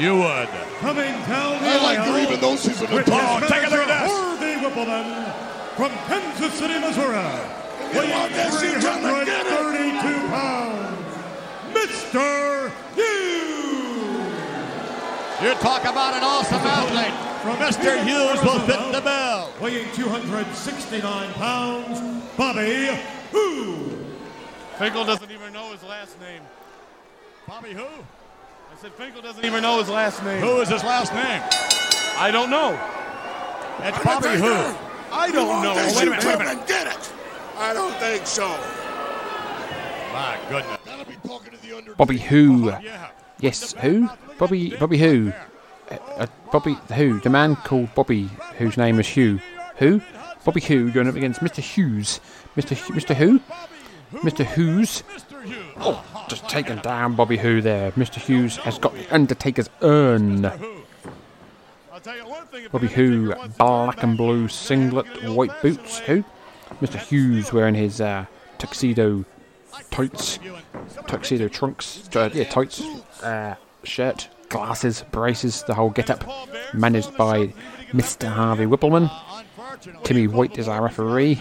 [0.00, 0.48] You would.
[0.80, 3.20] Coming down the I like her aisle even though she's an with attorney.
[3.20, 4.08] Oh, take a look at this.
[4.08, 5.36] Harvey Whippleman
[5.76, 7.57] from Kansas City, Missouri.
[7.94, 9.52] Weighing on, Desi, gentlemen, get it.
[9.52, 11.16] 332 pounds,
[11.72, 12.70] Mr.
[12.94, 14.38] Hughes.
[15.42, 17.14] You talk about an awesome athlete.
[17.58, 18.04] Mr.
[18.04, 19.52] Hughes will fit the bill.
[19.60, 22.00] Weighing 269 pounds,
[22.36, 22.98] Bobby
[23.32, 23.98] Who.
[24.78, 26.42] Finkel doesn't even know his last name.
[27.48, 27.82] Bobby who?
[27.82, 30.40] I said Finkel doesn't even know his last name.
[30.40, 31.42] Who is his last name?
[32.16, 32.78] I don't know.
[33.80, 34.52] It's Bobby who?
[35.10, 35.74] I don't know.
[35.74, 36.66] wait a minute, wait a minute.
[36.68, 37.12] Get it?
[37.60, 38.46] I don't think so.
[40.12, 40.78] My goodness.
[40.84, 41.94] Gotta be talking to the under.
[41.94, 42.70] Bobby Who.
[42.70, 43.10] Yeah.
[43.40, 44.08] Yes, who?
[44.38, 45.32] Bobby Bobby Who.
[45.90, 47.20] Uh, uh, Bobby Who.
[47.20, 48.28] The man called Bobby,
[48.58, 49.40] whose name is Hugh.
[49.76, 50.00] Who?
[50.44, 51.60] Bobby Who going up against Mr.
[51.60, 52.20] Hughes.
[52.56, 52.76] Mr.
[52.76, 53.14] Hu- Mr.
[53.14, 53.40] Who?
[54.20, 54.44] Mr.
[54.44, 55.02] Hughes.
[55.78, 57.92] Oh, just taken down Bobby Who there.
[57.92, 58.16] Mr.
[58.16, 60.46] Hughes has got the Undertaker's urn.
[60.46, 62.64] I'll tell you one thing.
[62.64, 65.98] if Bobby Who, black and blue singlet, white boots.
[66.00, 66.24] Who?
[66.80, 66.98] Mr.
[66.98, 68.26] Hughes wearing his uh,
[68.58, 69.24] tuxedo
[69.90, 70.38] tights,
[71.06, 72.82] tuxedo trunks, uh, yeah, tights,
[73.22, 76.24] uh, shirt, glasses, braces, the whole get up.
[76.72, 77.52] Managed by
[77.92, 78.28] Mr.
[78.28, 79.10] Harvey Whippleman.
[80.04, 81.40] Timmy White is our referee.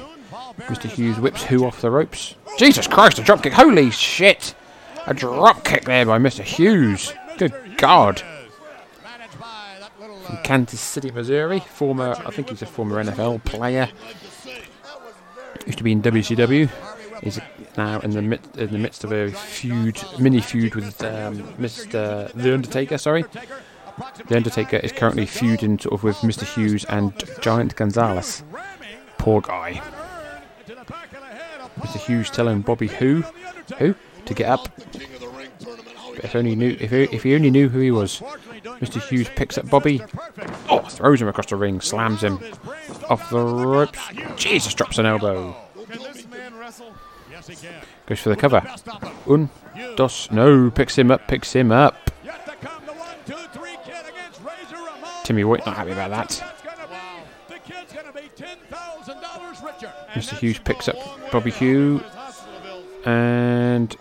[0.60, 0.90] Mr.
[0.90, 2.36] Hughes whips Who off the ropes.
[2.58, 3.54] Jesus Christ, a drop kick.
[3.54, 4.56] Holy shit!
[5.06, 6.44] A drop kick there by Mr.
[6.44, 7.14] Hughes.
[7.38, 8.22] Good God.
[10.26, 11.60] From Kansas City, Missouri.
[11.62, 13.90] Former, I think he's a former NFL player.
[15.68, 16.70] Used to be in WCW.
[17.22, 17.40] He's
[17.78, 22.32] now in the midst, in the midst of a feud, mini feud with um, Mr.
[22.32, 22.98] The Undertaker.
[22.98, 23.26] Sorry,
[24.28, 26.44] The Undertaker is currently feuding sort of with Mr.
[26.44, 28.44] Hughes and Giant Gonzalez.
[29.18, 29.82] Poor guy.
[31.80, 31.98] Mr.
[31.98, 33.26] Hughes telling Bobby who,
[33.78, 33.94] who
[34.26, 34.70] to get up.
[34.94, 35.02] He
[36.24, 38.22] If only knew, if he, if he only knew who he was.
[38.80, 39.02] Mr.
[39.06, 40.02] Hughes picks up Bobby.
[40.70, 42.40] Oh, throws him across the ring, slams him
[43.10, 44.00] off the ropes.
[44.36, 45.56] Jesus, drops an elbow.
[48.06, 48.64] Goes for the cover.
[49.28, 49.50] Un,
[49.96, 52.12] dos, no, picks him up, picks him up.
[55.24, 56.58] Timmy White not happy about that.
[60.14, 60.38] Mr.
[60.38, 60.96] Hughes picks up
[61.32, 62.02] Bobby Hugh
[63.06, 63.96] and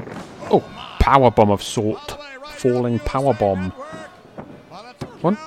[0.51, 0.61] oh,
[1.01, 3.71] power bomb of sort, falling power bomb.
[5.21, 5.39] One,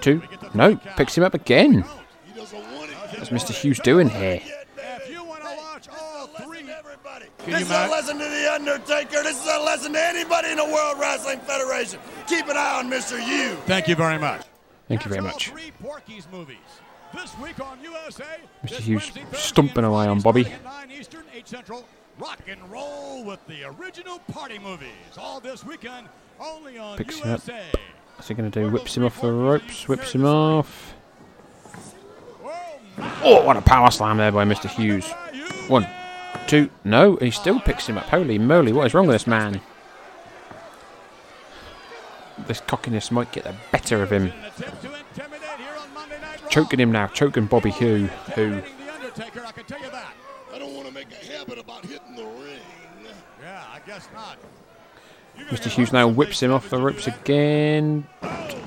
[0.00, 0.22] two,
[0.54, 1.84] no, picks him up again.
[2.26, 3.11] He doesn't want it.
[3.22, 3.54] What's Mr.
[3.54, 4.42] Hughes doing here?
[4.76, 7.26] If you wanna watch all three, Everybody.
[7.38, 9.22] Can this is a lesson to the Undertaker.
[9.22, 12.00] This is a lesson to anybody in the World Wrestling Federation.
[12.26, 13.24] Keep an eye on Mr.
[13.24, 13.54] U.
[13.66, 14.44] Thank you very much.
[14.88, 15.50] Thank you very much.
[15.50, 16.56] Three Porky's movies.
[17.14, 18.24] This week on USA.
[18.64, 18.68] Mr.
[18.70, 20.42] this Hughes Wednesday, Thursday, stomping away on Bobby.
[20.42, 21.86] starting at 9 Eastern, Central.
[22.18, 24.88] Rock and roll with the original party movies.
[25.16, 26.08] All this weekend,
[26.40, 27.40] only on Picks him up.
[28.16, 28.68] What's he going to do?
[28.68, 30.96] Whips him off the ropes, whips him off.
[32.98, 34.68] Oh, what a power slam there by Mr.
[34.68, 35.10] Hughes.
[35.68, 35.86] One,
[36.46, 38.04] two, no, he still picks him up.
[38.04, 39.60] Holy moly, what is wrong with this man?
[42.46, 44.32] This cockiness might get the better of him.
[46.50, 48.60] Choking him now, choking Bobby Hugh, who.
[50.52, 52.60] I don't want to make a habit about hitting the ring.
[53.40, 54.38] Yeah, I guess not.
[55.50, 55.68] Mr.
[55.68, 58.06] Hughes now whips him off the ropes again.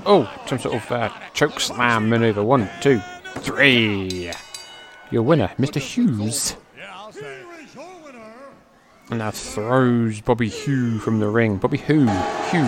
[0.06, 2.44] Oh, some sort of uh, choke slam maneuver.
[2.44, 3.02] One, two,
[3.36, 4.32] three.
[5.12, 5.80] Your winner, Mr.
[5.80, 6.56] Hughes.
[6.78, 7.42] Yeah, I'll say.
[9.10, 11.58] And now throws Bobby Hugh from the ring.
[11.58, 12.06] Bobby Who?
[12.50, 12.66] Hugh.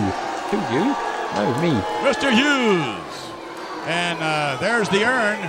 [0.50, 0.94] Who, you?
[1.34, 1.74] No, me.
[2.06, 2.30] Mr.
[2.30, 3.32] Hughes.
[3.86, 5.40] And uh, there's the urn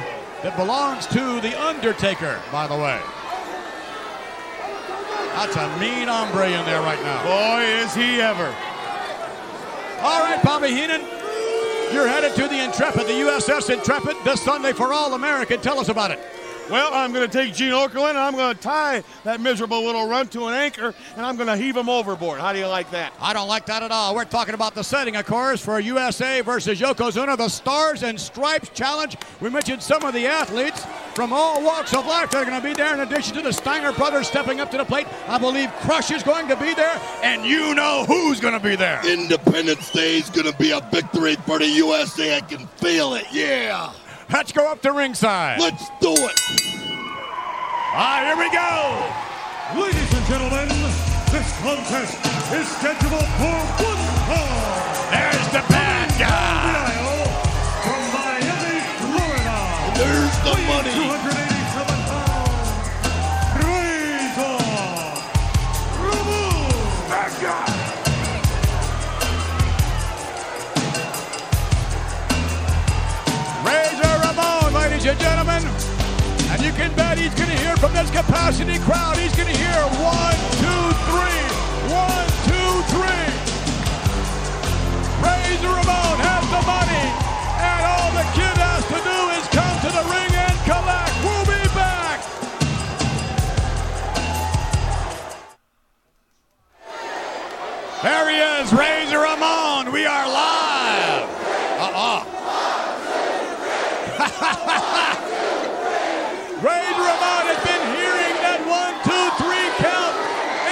[0.41, 2.99] that belongs to The Undertaker, by the way.
[5.35, 7.23] That's a mean hombre in there right now.
[7.23, 8.47] Boy, is he ever.
[10.01, 11.01] All right, Bobby Heenan,
[11.93, 15.59] you're headed to the Intrepid, the USS Intrepid, this Sunday for All American.
[15.61, 16.19] Tell us about it.
[16.69, 20.07] Well, I'm going to take Gene Okerlund and I'm going to tie that miserable little
[20.07, 22.39] runt to an anchor and I'm going to heave him overboard.
[22.39, 23.11] How do you like that?
[23.19, 24.13] I don't like that at all.
[24.13, 28.69] We're talking about the setting, of course, for USA versus Yokozuna, the Stars and Stripes
[28.69, 29.17] Challenge.
[29.41, 32.67] We mentioned some of the athletes from all walks of life that are going to
[32.67, 35.07] be there, in addition to the Steiner brothers stepping up to the plate.
[35.27, 38.75] I believe Crush is going to be there, and you know who's going to be
[38.75, 39.01] there.
[39.05, 42.37] Independence Day is going to be a victory for the USA.
[42.37, 43.25] I can feel it.
[43.31, 43.91] Yeah.
[44.31, 45.59] Let's go up to ringside.
[45.59, 46.39] Let's do it.
[47.91, 49.81] Ah, here we go.
[49.81, 50.69] Ladies and gentlemen,
[51.33, 52.13] this contest
[52.53, 55.09] is scheduled for one fall.
[55.09, 56.93] There's the bad guy.
[57.81, 59.57] From Miami, Florida.
[59.97, 60.98] There's the money.
[75.17, 75.63] Gentlemen.
[76.51, 79.17] And you can bet he's going to hear from this capacity crowd.
[79.17, 81.41] He's going to hear one, two, three.
[81.89, 83.25] One, two, three.
[85.25, 87.05] Razor Ramon has the money.
[87.57, 91.15] And all the kid has to do is come to the ring and collect.
[91.25, 92.21] We'll be back.
[98.03, 99.91] There he is, Razor Ramon.
[99.91, 101.29] We are live.
[101.79, 102.25] Uh-uh.
[106.59, 110.11] Ray Ramon has been hearing that one, two, three count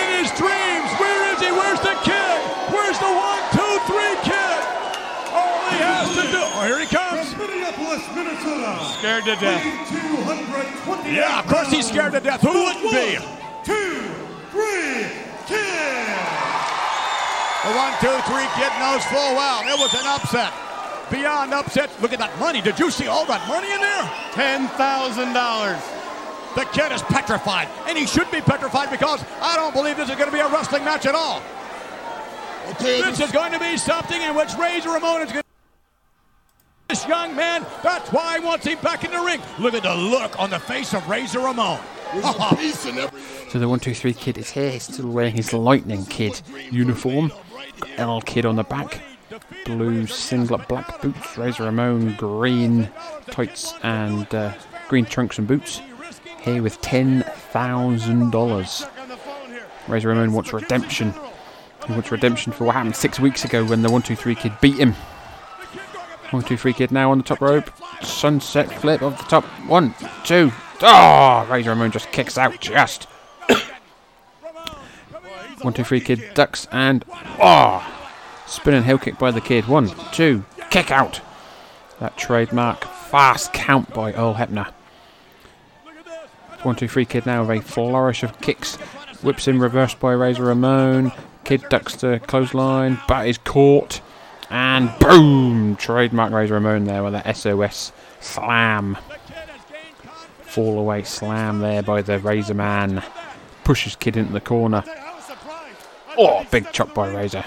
[0.03, 0.91] in his dreams.
[0.99, 1.47] Where is he?
[1.55, 2.37] Where's the kid?
[2.67, 4.59] Where's the one, two, three kid?
[5.31, 6.43] All he has to do.
[6.43, 7.31] Oh, here he comes.
[7.31, 7.71] Transmitting a
[8.47, 9.63] Minneapolis, Scared to death.
[11.05, 12.41] Yeah, of course he's scared to death.
[12.41, 13.17] Who wouldn't be?
[13.63, 13.99] Two,
[14.51, 15.05] three,
[15.47, 16.07] kid.
[17.65, 20.53] The one, two, three kid knows full well it was an upset.
[21.11, 21.89] Beyond upset.
[22.01, 22.61] Look at that money.
[22.61, 24.05] Did you see all that money in there?
[24.33, 25.81] Ten thousand dollars.
[26.55, 30.15] The kid is petrified, and he should be petrified because I don't believe this is
[30.15, 31.41] going to be a wrestling match at all.
[32.67, 33.27] I'll tell you This this.
[33.27, 35.46] is going to be something in which Razor Ramon is going to.
[37.07, 39.39] This young man, that's why I want him back in the ring.
[39.59, 41.79] Look at the look on the face of Razor Ramon.
[42.13, 43.49] A piece in every one.
[43.49, 47.31] So the one two three kid is here, He's still wearing his Lightning Kid uniform.
[47.79, 49.01] Got L Kid on the back,
[49.65, 51.37] blue singlet, black boots.
[51.37, 52.89] Razor Ramon green
[53.27, 54.53] tights and uh,
[54.89, 55.79] green trunks and boots.
[56.41, 58.85] Here with ten thousand dollars.
[59.87, 61.13] Razor Ramon wants redemption.
[61.85, 64.51] He wants redemption for what happened six weeks ago when the one two three kid
[64.59, 64.93] beat him.
[66.31, 67.69] One two three kid now on the top rope.
[68.01, 69.45] Sunset flip of the top.
[69.67, 70.51] One, two.
[70.81, 73.05] Oh, Razor Ramon just kicks out just.
[75.61, 79.67] One, two, three, kid ducks and ah, oh, spinning heel kick by the kid.
[79.67, 81.19] One, two, kick out.
[81.99, 84.71] That trademark fast count by Earl Hebner.
[86.61, 88.75] One, two, three, kid now with a flourish of kicks.
[89.23, 91.11] Whips in reverse by Razor Ramon.
[91.43, 93.99] Kid ducks to clothesline, but is caught.
[94.49, 95.75] And boom!
[95.75, 98.97] Trademark Razor Ramon there with a SOS slam.
[100.41, 103.03] Fall away slam there by the Razor Man.
[103.63, 104.83] Pushes Kid into the corner.
[106.17, 107.43] Oh, big chop by Razor.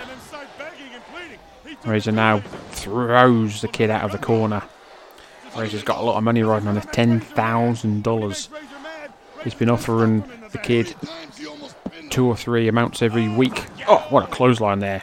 [1.84, 2.40] Razor now
[2.70, 4.62] throws the kid out of the corner.
[5.56, 8.48] Razor's got a lot of money riding on this $10,000.
[9.42, 10.94] He's been offering the kid
[12.10, 13.64] two or three amounts every week.
[13.88, 15.02] Oh, what a clothesline there.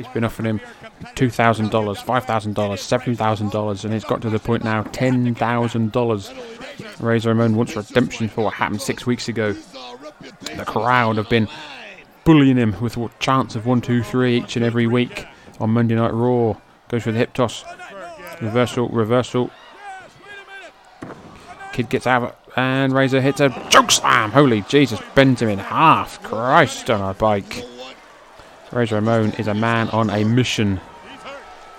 [0.00, 0.60] He's been offering him
[1.14, 7.00] $2,000, $5,000, $7,000, and it's got to the point now $10,000.
[7.00, 9.54] Razor Ramon wants redemption for what happened six weeks ago.
[10.56, 11.48] The crowd have been
[12.24, 15.26] bullying him with a chance of one, two, three each and every week
[15.58, 16.56] on Monday Night Raw.
[16.88, 17.62] Goes for the hip toss.
[18.40, 19.50] Reversal, reversal.
[21.74, 24.30] Kid gets out and Razor hits a choke slam.
[24.30, 26.22] Holy Jesus, bends him in half.
[26.22, 27.66] Christ on a bike.
[28.72, 30.80] Razor Ramon is a man on a mission.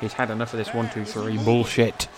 [0.02, 2.10] He's had enough of this one, two, three bullshit.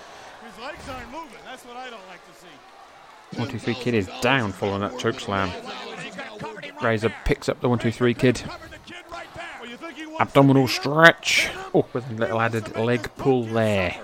[0.45, 1.37] His legs aren't moving.
[1.45, 3.39] That's what I don't like to see.
[3.39, 5.51] One, two, three kid is down following that choke slam.
[6.81, 8.41] Razor picks up the one, two, three kid.
[9.11, 11.49] Well, you think he wants Abdominal stretch.
[11.73, 14.01] Oh, with a little added leg pull there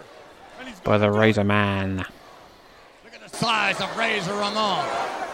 [0.84, 1.98] by the Razor Man.
[3.04, 4.86] Look at the size of Razor Ramon.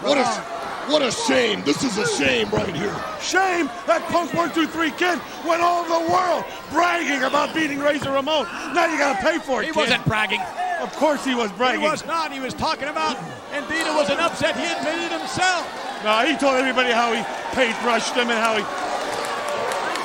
[0.02, 1.64] What a, what a shame.
[1.64, 2.94] This is a shame right here.
[3.22, 8.46] Shame that Punk 123 kid went all over the world bragging about beating Razor Ramon.
[8.74, 9.66] Now you gotta pay for it.
[9.66, 9.80] He kid.
[9.80, 10.42] wasn't bragging.
[10.82, 11.82] Of course he was bragging.
[11.82, 12.32] He was not.
[12.32, 13.18] He was talking about,
[13.56, 14.56] indeed, it was an upset.
[14.56, 15.66] He admitted himself.
[16.04, 17.24] No, he told everybody how he
[17.56, 18.64] paid brushed him and how he.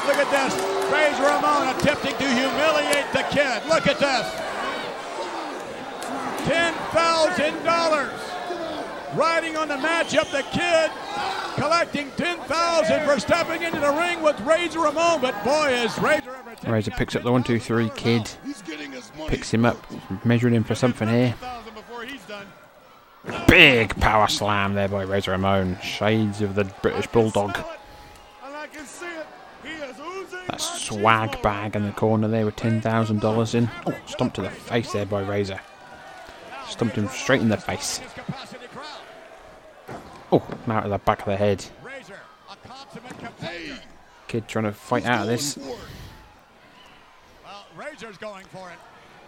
[0.08, 0.54] Look at this.
[0.88, 3.62] Razor Ramon attempting to humiliate the kid.
[3.68, 4.26] Look at this.
[6.48, 8.29] $10,000.
[9.14, 10.90] Riding on the matchup, the kid
[11.56, 15.20] collecting 10000 for stepping into the ring with Razor Ramon.
[15.20, 18.30] But boy, is Razor ever Razor picks up the one, two, three kid.
[18.44, 19.30] He's getting his money.
[19.30, 19.84] Picks him up,
[20.24, 21.34] measuring him for something here.
[21.40, 22.46] Thousand before he's done.
[23.46, 25.78] Big power slam there by Razor Ramon.
[25.82, 27.56] Shades of the British Bulldog.
[28.44, 29.26] And I can see it.
[29.62, 33.70] He is oozing That swag bag in the corner there with $10,000 in.
[33.86, 35.60] Oh, stomped to the face there by Razor.
[36.68, 38.00] Stumped him straight in the face.
[40.30, 40.60] Capacity crowd.
[40.66, 41.64] Oh, now to the back of the head.
[41.82, 42.18] Razor,
[42.50, 43.80] a consummate competitor.
[44.28, 45.56] Kid trying to fight out of this.
[45.56, 45.76] Well,
[47.76, 48.76] Razor's going for it.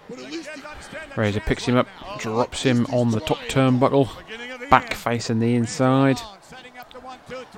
[0.08, 1.86] But at least he- Razor picks him up,
[2.18, 4.08] drops him on the top turnbuckle.
[4.68, 6.18] Back facing the inside.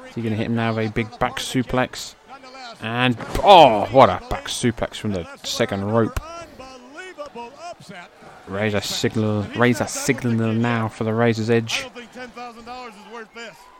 [0.08, 2.14] Is he going to hit him now with a big back suplex?
[2.80, 6.20] And, oh, what a back suplex from the second rope.
[8.46, 11.86] Razor signal, Razor signaling now for the Razor's Edge.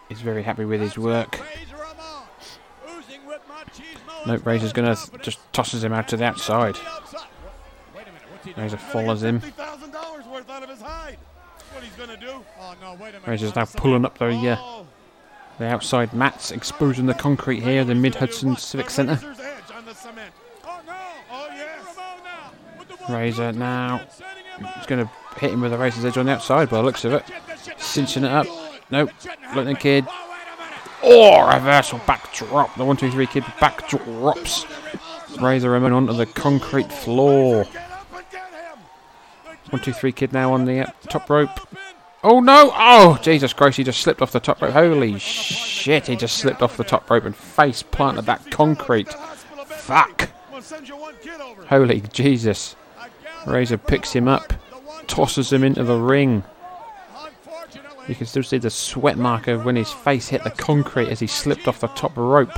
[0.08, 1.40] He's very happy with his work.
[4.26, 6.76] Nope, Razor's to just tosses him out to the outside.
[8.56, 9.42] Razor follows him.
[11.96, 12.18] Gonna.
[13.26, 14.84] Razor's now pulling up the, uh,
[15.58, 19.20] the outside mats, exposing the concrete here, the Mid Hudson Civic Centre.
[23.08, 24.00] Razor now.
[24.58, 27.04] He's going to hit him with a Razor's Edge on the outside by the looks
[27.04, 27.24] of it.
[27.78, 28.46] Cinching it up.
[28.90, 29.10] Nope.
[29.54, 30.06] Lightning Kid.
[31.02, 32.74] Oh reversal back drop.
[32.76, 34.64] The 1 2 3 Kid back drops
[35.40, 37.64] Razor Ramon onto the concrete floor.
[37.64, 38.78] Get up and get him.
[39.70, 41.50] One, two, three kid now on the uh, top rope.
[42.22, 42.72] Oh no!
[42.74, 44.72] Oh, Jesus Christ, he just slipped off the top rope.
[44.72, 49.12] Holy shit, he just slipped off the top rope and face planted that concrete.
[49.66, 50.30] Fuck.
[51.68, 52.76] Holy Jesus.
[53.46, 54.52] Razor picks him up,
[55.06, 56.44] tosses him into the ring.
[58.08, 61.26] You can still see the sweat marker when his face hit the concrete as he
[61.26, 62.50] slipped off the top rope.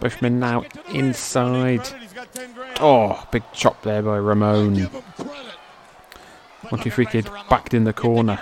[0.00, 1.86] Both men now inside.
[2.80, 4.84] Oh, big chop there by Ramon.
[6.68, 8.38] One, two, three kid backed in the corner.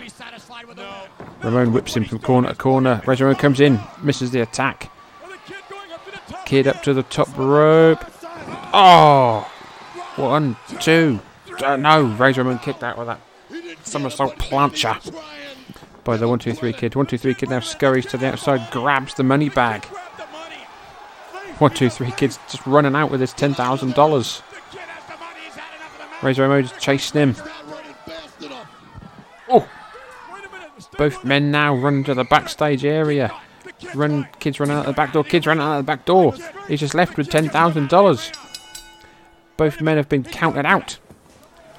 [1.43, 3.03] Ramon whips him from corner to corner.
[3.07, 4.91] Razor Ramon comes in, misses the attack.
[6.47, 8.05] Kid up to the top rope.
[8.72, 9.51] Oh!
[10.16, 11.20] One, two.
[11.62, 13.20] Uh, no, Razor Ramon kicked out with that
[13.82, 15.14] somersault plancha
[16.04, 16.94] by the one, two, three kid.
[16.94, 19.84] One, two, three kid now scurries to the outside, grabs the money bag.
[21.58, 24.42] One, two, three kids just running out with his ten thousand dollars.
[26.22, 27.36] Razor Ramon just chasing him.
[29.48, 29.68] Oh!
[30.96, 33.32] Both men now run to the backstage area.
[33.94, 35.24] Run, kids run out of the back door.
[35.24, 36.34] Kids run out of the back door.
[36.68, 38.30] He's just left with ten thousand dollars.
[39.57, 40.98] Both men have been counted out.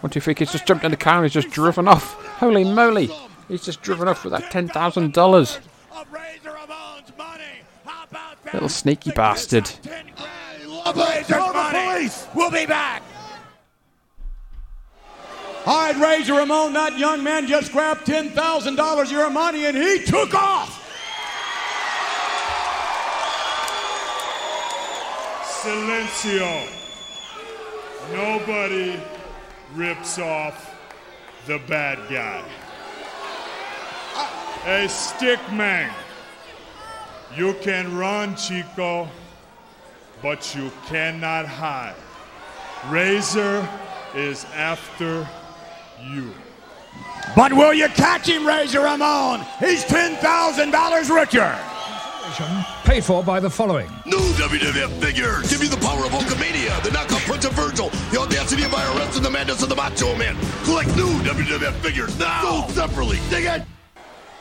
[0.02, 2.14] One, two, three kids just jumped in the car and he's just driven off.
[2.38, 3.10] Holy moly!
[3.48, 5.60] He's just driven off with that ten thousand dollars.
[8.54, 9.70] Little sneaky bastard.
[12.36, 13.04] We'll be back.
[15.66, 20.04] All right, Razor Ramon, that young man just grabbed $10,000 of your money and he
[20.06, 20.84] took off.
[25.64, 26.75] Silencio.
[28.14, 29.00] Nobody
[29.74, 30.76] rips off
[31.48, 32.44] the bad guy.
[34.66, 35.94] A stick man.
[37.36, 39.10] You can run, Chico,
[40.22, 41.96] but you cannot hide.
[42.88, 43.68] Razor
[44.16, 45.28] is after
[46.02, 46.32] you.
[47.36, 49.46] But will you catch him, Razor Ramon?
[49.60, 51.75] He's $10,000 richer.
[52.84, 53.88] Paid for by the following.
[54.06, 58.20] New WWF figures give you the power of Hulkamania, the knockout Prince of Virgil, the
[58.20, 60.36] audacity of IRS, and the madness of the Macho Man.
[60.66, 62.42] Collect new WWF figures now.
[62.42, 63.20] Sold separately.
[63.30, 63.64] Dig it?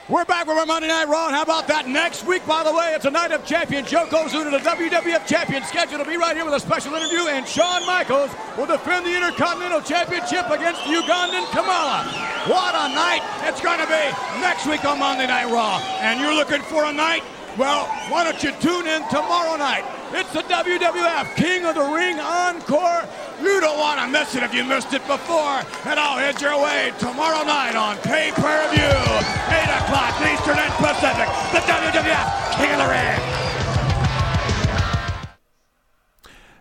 [0.09, 1.29] We're back with our Monday Night Raw.
[1.29, 1.87] And how about that?
[1.89, 3.85] Next week, by the way, it's a night of champion.
[3.85, 7.29] Yokozuna, the WWF champion, scheduled to be right here with a special interview.
[7.29, 12.05] And Shawn Michaels will defend the Intercontinental Championship against the Ugandan Kamala.
[12.51, 14.05] What a night it's going to be
[14.43, 15.79] next week on Monday Night Raw.
[16.01, 17.23] And you're looking for a night?
[17.57, 19.85] Well, why don't you tune in tomorrow night?
[20.11, 23.07] It's the WWF King of the Ring Encore.
[23.41, 25.63] You don't want to miss it if you missed it before.
[25.87, 30.73] And I'll head your way tomorrow night on pay per view, 8 o'clock Eastern and
[30.83, 31.31] Pacific.
[31.55, 33.45] The WWF King of the Ring.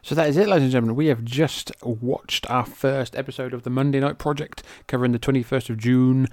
[0.04, 0.96] So that is it, ladies and gentlemen.
[0.96, 5.72] We have just watched our first episode of the Monday Night Project, covering the 21st
[5.72, 6.28] of June,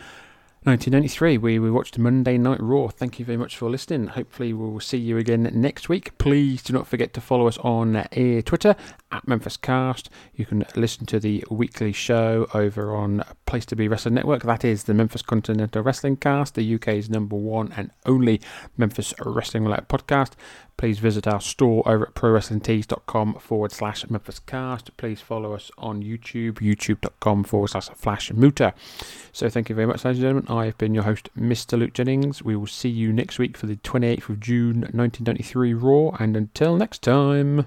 [0.65, 1.39] 1993.
[1.39, 2.89] We, we watched Monday Night Raw.
[2.89, 4.09] Thank you very much for listening.
[4.09, 6.19] Hopefully, we will see you again next week.
[6.19, 8.07] Please do not forget to follow us on uh,
[8.45, 8.77] Twitter
[9.11, 10.11] at Memphis Cast.
[10.35, 14.43] You can listen to the weekly show over on Place to Be Wrestling Network.
[14.43, 18.39] That is the Memphis Continental Wrestling Cast, the UK's number one and only
[18.77, 20.33] Memphis Wrestling podcast.
[20.81, 24.97] Please visit our store over at prowrestlingtees.com forward slash Memphis Cast.
[24.97, 28.33] Please follow us on YouTube, youtube.com forward slash Flash
[29.31, 30.47] So thank you very much, ladies and gentlemen.
[30.49, 31.79] I have been your host, Mr.
[31.79, 32.43] Luke Jennings.
[32.43, 36.17] We will see you next week for the 28th of June 1993 Raw.
[36.19, 37.67] And until next time.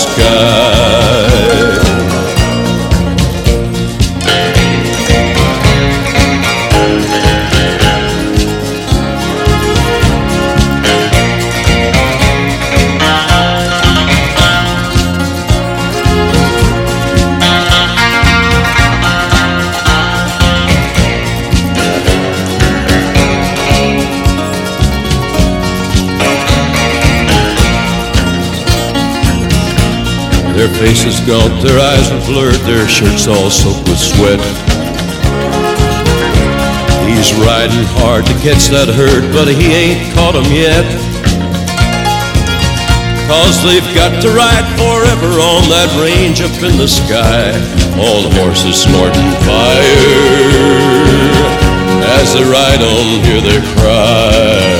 [0.00, 0.69] Sky.
[30.80, 34.40] Faces gaunt, their eyes were blurred, their shirts all soaked with sweat.
[37.04, 40.88] He's riding hard to catch that herd, but he ain't caught 'em yet.
[43.28, 47.52] Cause they've got to ride forever on that range up in the sky.
[48.00, 50.40] All the horses snorting fire.
[52.18, 54.79] As they ride on, hear their cry.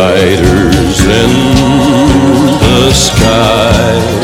[0.00, 1.30] riders in
[2.62, 4.19] the sky.